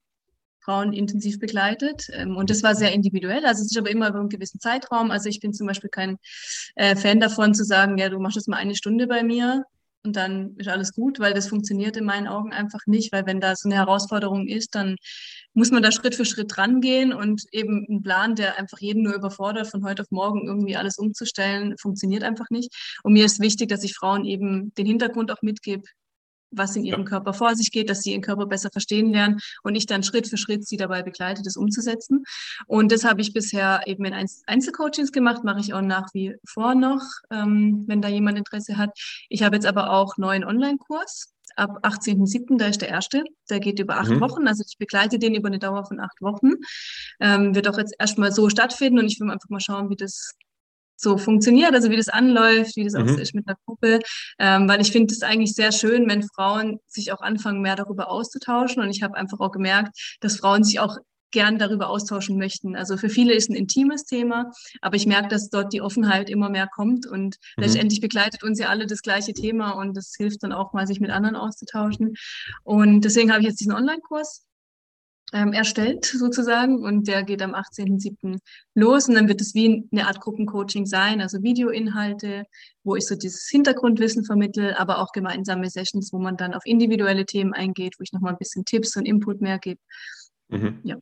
[0.61, 2.09] Frauen intensiv begleitet.
[2.12, 3.45] Ähm, und das war sehr individuell.
[3.45, 5.11] Also es ist aber immer über einen gewissen Zeitraum.
[5.11, 6.18] Also ich bin zum Beispiel kein
[6.76, 9.64] äh, Fan davon zu sagen, ja, du machst das mal eine Stunde bei mir
[10.05, 13.41] und dann ist alles gut, weil das funktioniert in meinen Augen einfach nicht, weil wenn
[13.41, 14.97] da so eine Herausforderung ist, dann
[15.55, 19.15] muss man da Schritt für Schritt rangehen und eben ein Plan, der einfach jeden nur
[19.15, 22.75] überfordert, von heute auf morgen irgendwie alles umzustellen, funktioniert einfach nicht.
[23.03, 25.85] Und mir ist wichtig, dass ich Frauen eben den Hintergrund auch mitgebe,
[26.57, 27.07] was in ihrem ja.
[27.07, 30.29] Körper vor sich geht, dass sie ihren Körper besser verstehen lernen und ich dann Schritt
[30.29, 32.25] für Schritt sie dabei begleite, das umzusetzen.
[32.67, 34.15] Und das habe ich bisher eben in
[34.47, 38.91] Einzelcoachings gemacht, mache ich auch nach wie vor noch, ähm, wenn da jemand Interesse hat.
[39.29, 41.31] Ich habe jetzt aber auch neuen Online-Kurs.
[41.57, 44.21] Ab 18.07., da ist der erste, der geht über acht mhm.
[44.21, 44.49] Wochen.
[44.49, 46.55] Also ich begleite den über eine Dauer von acht Wochen.
[47.21, 50.35] Ähm, wird auch jetzt erstmal so stattfinden und ich will einfach mal schauen, wie das
[50.97, 53.03] so funktioniert, also wie das anläuft, wie das mhm.
[53.03, 54.01] auch ist mit einer Gruppe,
[54.38, 58.11] ähm, weil ich finde es eigentlich sehr schön, wenn Frauen sich auch anfangen, mehr darüber
[58.11, 60.99] auszutauschen und ich habe einfach auch gemerkt, dass Frauen sich auch
[61.34, 62.76] gern darüber austauschen möchten.
[62.76, 66.49] Also für viele ist ein intimes Thema, aber ich merke, dass dort die Offenheit immer
[66.49, 67.64] mehr kommt und mhm.
[67.64, 71.01] letztendlich begleitet uns ja alle das gleiche Thema und das hilft dann auch mal, sich
[71.01, 72.14] mit anderen auszutauschen.
[72.62, 74.45] Und deswegen habe ich jetzt diesen Online-Kurs
[75.35, 78.39] ähm, erstellt sozusagen und der geht am 18.07.
[78.74, 82.45] los und dann wird es wie eine Art Gruppencoaching sein, also Videoinhalte,
[82.85, 87.26] wo ich so dieses Hintergrundwissen vermittel, aber auch gemeinsame Sessions, wo man dann auf individuelle
[87.26, 89.80] Themen eingeht, wo ich nochmal ein bisschen Tipps und Input mehr gebe.
[90.49, 90.78] Mhm.
[90.85, 90.99] Ja,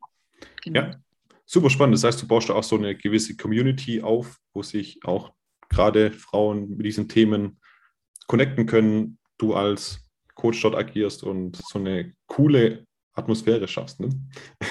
[0.62, 0.80] genau.
[0.80, 0.96] ja,
[1.44, 1.96] super spannend.
[1.96, 5.34] Das heißt, du baust da auch so eine gewisse Community auf, wo sich auch
[5.68, 7.60] gerade Frauen mit diesen Themen
[8.28, 10.00] connecten können, du als
[10.34, 14.00] Coach dort agierst und so eine coole Atmosphäre schaffst.
[14.00, 14.08] Ne?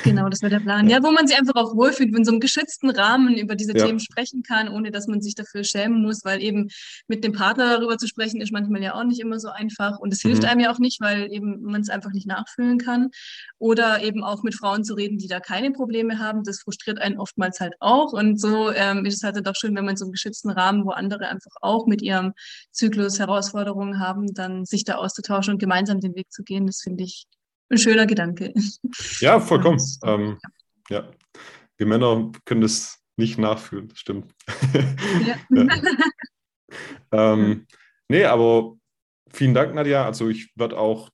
[0.04, 0.72] Genau, das wäre der Plan.
[0.92, 0.98] Ja.
[0.98, 1.04] ja.
[1.04, 3.86] wo man sich einfach auch wohlfühlt, in so einem geschützten Rahmen über diese ja.
[3.86, 6.70] Themen sprechen kann, ohne dass man sich dafür schämen muss, weil eben
[7.08, 10.00] mit dem Partner darüber zu sprechen, ist manchmal ja auch nicht immer so einfach.
[10.00, 10.30] Und es mhm.
[10.30, 13.10] hilft einem ja auch nicht, weil eben man es einfach nicht nachfühlen kann.
[13.60, 16.44] Oder eben auch mit Frauen zu reden, die da keine Probleme haben.
[16.44, 18.14] Das frustriert einen oftmals halt auch.
[18.14, 20.92] Und so ähm, ist es halt doch schön, wenn man so einem geschützten Rahmen, wo
[20.92, 22.34] andere einfach auch mit ihrem
[22.72, 26.66] Zyklus Herausforderungen haben, dann sich da auszutauschen und gemeinsam den Weg zu gehen.
[26.66, 27.28] Das finde ich
[27.72, 28.54] ein schöner Gedanke.
[29.20, 29.82] Ja, vollkommen.
[30.04, 30.38] Ähm,
[30.90, 31.10] ja.
[31.78, 34.34] Wir Männer können das nicht nachfühlen, das stimmt.
[35.26, 35.38] Ja.
[37.12, 37.34] ja.
[37.34, 37.66] ähm,
[38.08, 38.76] nee, aber
[39.32, 40.06] vielen Dank, Nadja.
[40.06, 41.10] Also ich werde auch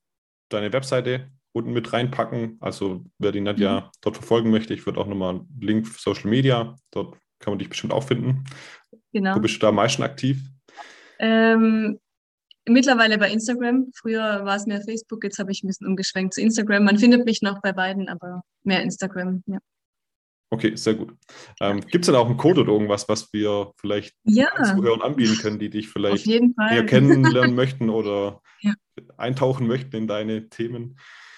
[0.50, 2.58] deine Webseite unten mit reinpacken.
[2.60, 3.90] Also wer die Nadja mhm.
[4.02, 6.76] dort verfolgen möchte, ich würde auch nochmal einen Link für Social Media.
[6.92, 8.46] Dort kann man dich bestimmt auch finden.
[9.14, 9.36] Genau.
[9.36, 10.42] Wo bist du da am meisten aktiv?
[11.20, 12.00] Ähm,
[12.68, 13.92] Mittlerweile bei Instagram.
[13.96, 16.84] Früher war es mehr Facebook, jetzt habe ich ein bisschen umgeschwenkt zu Instagram.
[16.84, 19.60] Man findet mich noch bei beiden, aber mehr Instagram, ja.
[20.50, 21.14] Okay, sehr gut.
[21.60, 24.48] Ähm, Gibt es denn auch einen Code oder irgendwas, was wir vielleicht ja.
[24.64, 28.74] Zuhörern anbieten können, die dich vielleicht näher kennenlernen möchten oder ja.
[29.18, 30.98] eintauchen möchten in deine Themen?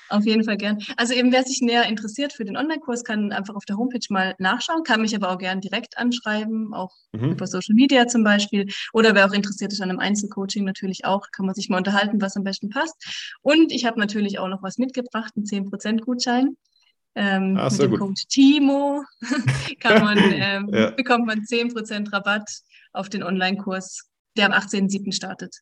[0.10, 0.80] Auf jeden Fall gern.
[0.98, 4.36] Also eben, wer sich näher interessiert für den Online-Kurs, kann einfach auf der Homepage mal
[4.40, 7.32] nachschauen, kann mich aber auch gern direkt anschreiben, auch mhm.
[7.32, 8.68] über Social Media zum Beispiel.
[8.94, 12.22] Oder wer auch interessiert ist an einem Einzelcoaching natürlich auch, kann man sich mal unterhalten,
[12.22, 12.96] was am besten passt.
[13.42, 16.58] Und ich habe natürlich auch noch was mitgebracht, einen 10% Gutschein.
[17.16, 18.00] Ähm, ah, mit dem gut.
[18.00, 19.04] Code Timo
[19.80, 20.92] kann man, ähm, ja.
[20.92, 22.50] bekommt man 10% Rabatt
[22.94, 25.12] auf den Online-Kurs, der am 18.07.
[25.12, 25.56] startet.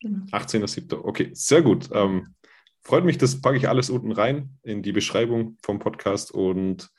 [0.00, 0.24] Genau.
[0.32, 0.94] 18.07.
[1.04, 1.88] Okay, sehr gut.
[1.92, 2.34] Ähm,
[2.82, 6.32] freut mich, das packe ich alles unten rein in die Beschreibung vom Podcast.
[6.32, 6.90] Und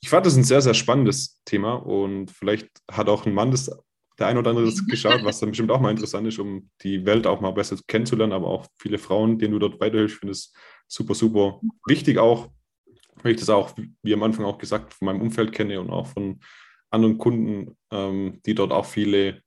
[0.00, 1.74] ich fand das ein sehr, sehr spannendes Thema.
[1.74, 3.70] Und vielleicht hat auch ein Mann das
[4.18, 7.04] der ein oder andere das geschaut, was dann bestimmt auch mal interessant ist, um die
[7.04, 10.50] Welt auch mal besser kennenzulernen, aber auch viele Frauen, denen du dort weiterhilfst, finde ich
[10.86, 12.48] super, super wichtig auch,
[13.22, 13.72] weil ich das auch,
[14.02, 16.40] wie am Anfang auch gesagt, von meinem Umfeld kenne und auch von
[16.90, 19.42] anderen Kunden, ähm, die dort auch viele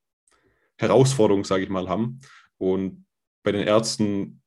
[0.78, 2.20] Herausforderungen, sage ich mal, haben.
[2.58, 3.06] Und
[3.44, 4.39] bei den Ärzten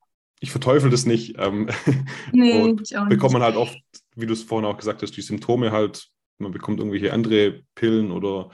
[0.43, 1.37] ich verteufel das nicht.
[1.39, 1.69] Ähm,
[2.33, 3.79] nee, und bekommt man halt oft,
[4.17, 8.11] wie du es vorhin auch gesagt hast, die Symptome halt, man bekommt irgendwelche andere Pillen
[8.11, 8.51] oder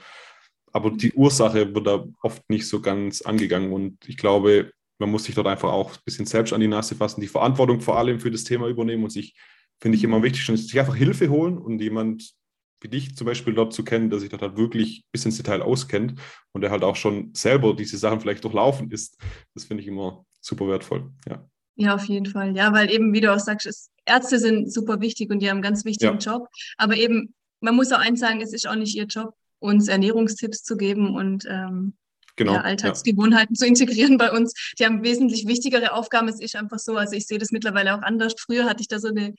[0.71, 3.73] aber die Ursache wird da oft nicht so ganz angegangen.
[3.73, 6.93] Und ich glaube, man muss sich dort einfach auch ein bisschen selbst an die Nase
[6.93, 9.35] fassen, die Verantwortung vor allem für das Thema übernehmen und sich,
[9.81, 12.33] finde ich immer wichtig, sich einfach Hilfe holen und jemand
[12.81, 15.63] wie dich zum Beispiel dort zu kennen, der sich dort halt wirklich bis ins Detail
[15.63, 16.21] auskennt
[16.53, 19.17] und der halt auch schon selber diese Sachen vielleicht durchlaufen ist.
[19.55, 21.11] Das finde ich immer super wertvoll.
[21.27, 21.49] Ja.
[21.79, 22.57] Ja, auf jeden Fall.
[22.57, 25.57] Ja, weil eben, wie du auch sagst, ist, Ärzte sind super wichtig und die haben
[25.57, 26.33] einen ganz wichtigen ja.
[26.33, 26.49] Job.
[26.77, 30.63] Aber eben, man muss auch eins sagen, es ist auch nicht ihr Job, uns Ernährungstipps
[30.63, 31.93] zu geben und ähm,
[32.35, 33.59] genau, ja, Alltagsgewohnheiten ja.
[33.59, 34.53] zu integrieren bei uns.
[34.77, 36.27] Die haben wesentlich wichtigere Aufgaben.
[36.27, 38.35] Es ist einfach so, also ich sehe das mittlerweile auch anders.
[38.37, 39.33] Früher hatte ich da so eine,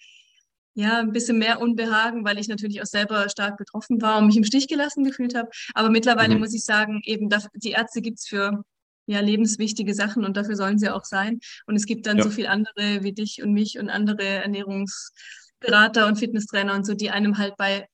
[0.73, 4.37] ja, ein bisschen mehr Unbehagen, weil ich natürlich auch selber stark betroffen war und mich
[4.39, 5.51] im Stich gelassen gefühlt habe.
[5.75, 6.41] Aber mittlerweile mhm.
[6.41, 8.65] muss ich sagen, eben die Ärzte gibt's für
[9.11, 11.41] ja, lebenswichtige Sachen und dafür sollen sie auch sein.
[11.67, 12.23] Und es gibt dann ja.
[12.23, 17.11] so viel andere wie dich und mich und andere Ernährungsberater und Fitnesstrainer und so, die
[17.11, 17.89] einem halt bei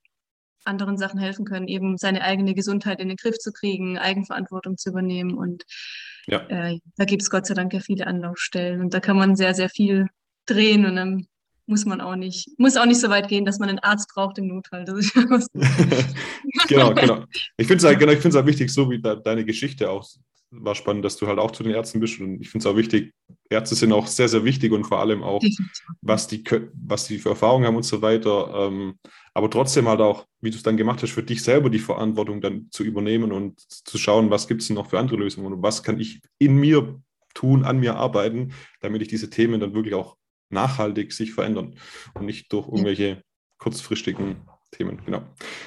[0.65, 4.91] anderen Sachen helfen können, eben seine eigene Gesundheit in den Griff zu kriegen, Eigenverantwortung zu
[4.91, 5.39] übernehmen.
[5.39, 5.65] Und
[6.27, 6.41] ja.
[6.49, 8.83] äh, da gibt es Gott sei Dank ja viele Anlaufstellen.
[8.83, 10.09] Und da kann man sehr, sehr viel
[10.45, 11.27] drehen und dann
[11.67, 14.39] muss man auch nicht, muss auch nicht so weit gehen, dass man einen Arzt braucht
[14.39, 14.85] im Notfall.
[16.69, 17.25] genau, genau.
[17.57, 20.07] Ich finde es halt, genau, halt wichtig, so wie da, deine Geschichte auch
[20.51, 22.21] war spannend, dass du halt auch zu den Ärzten bist.
[22.21, 23.13] Und ich finde es auch wichtig,
[23.51, 25.43] Ärzte sind auch sehr, sehr wichtig und vor allem auch,
[26.01, 26.45] was die,
[26.75, 28.53] was die für Erfahrungen haben und so weiter.
[28.55, 28.99] Ähm,
[29.35, 32.41] aber trotzdem halt auch, wie du es dann gemacht hast, für dich selber die Verantwortung
[32.41, 35.63] dann zu übernehmen und zu schauen, was gibt es denn noch für andere Lösungen und
[35.63, 37.01] was kann ich in mir
[37.35, 40.17] tun, an mir arbeiten, damit ich diese Themen dann wirklich auch
[40.49, 41.75] nachhaltig sich verändern
[42.15, 43.23] und nicht durch irgendwelche
[43.59, 44.37] kurzfristigen
[44.71, 45.03] Themen.
[45.05, 45.23] Genau.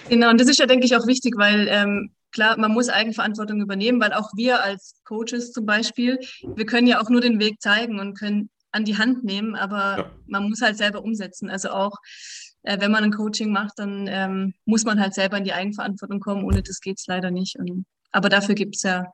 [0.09, 3.61] Genau, und das ist ja, denke ich, auch wichtig, weil ähm, klar, man muss Eigenverantwortung
[3.61, 6.19] übernehmen, weil auch wir als Coaches zum Beispiel,
[6.55, 9.97] wir können ja auch nur den Weg zeigen und können an die Hand nehmen, aber
[9.97, 10.11] ja.
[10.27, 11.49] man muss halt selber umsetzen.
[11.49, 11.97] Also auch
[12.63, 16.19] äh, wenn man ein Coaching macht, dann ähm, muss man halt selber in die Eigenverantwortung
[16.19, 16.43] kommen.
[16.43, 17.57] Ohne das geht es leider nicht.
[17.57, 19.11] Und, aber dafür gibt es ja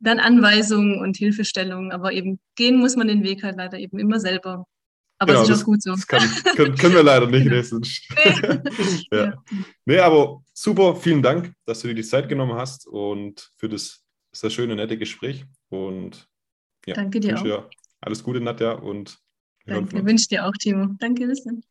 [0.00, 1.92] dann Anweisungen und Hilfestellungen.
[1.92, 4.66] Aber eben gehen muss man den Weg halt leider eben immer selber.
[5.22, 5.92] Aber genau, es ist auch gut so.
[5.92, 6.22] Das kann,
[6.56, 7.46] können, können, wir leider nicht.
[7.46, 8.58] Nee.
[9.16, 9.42] ja.
[9.84, 14.02] Nee, aber super, vielen Dank, dass du dir die Zeit genommen hast und für das
[14.32, 15.44] sehr schöne, nette Gespräch.
[15.68, 16.28] Und
[16.86, 17.70] ja, Danke dir auch.
[18.00, 18.72] alles Gute, Nadja.
[18.72, 19.18] Und
[19.64, 20.88] Danke, wünsche dir auch, Timo.
[20.98, 21.62] Danke, bis dann.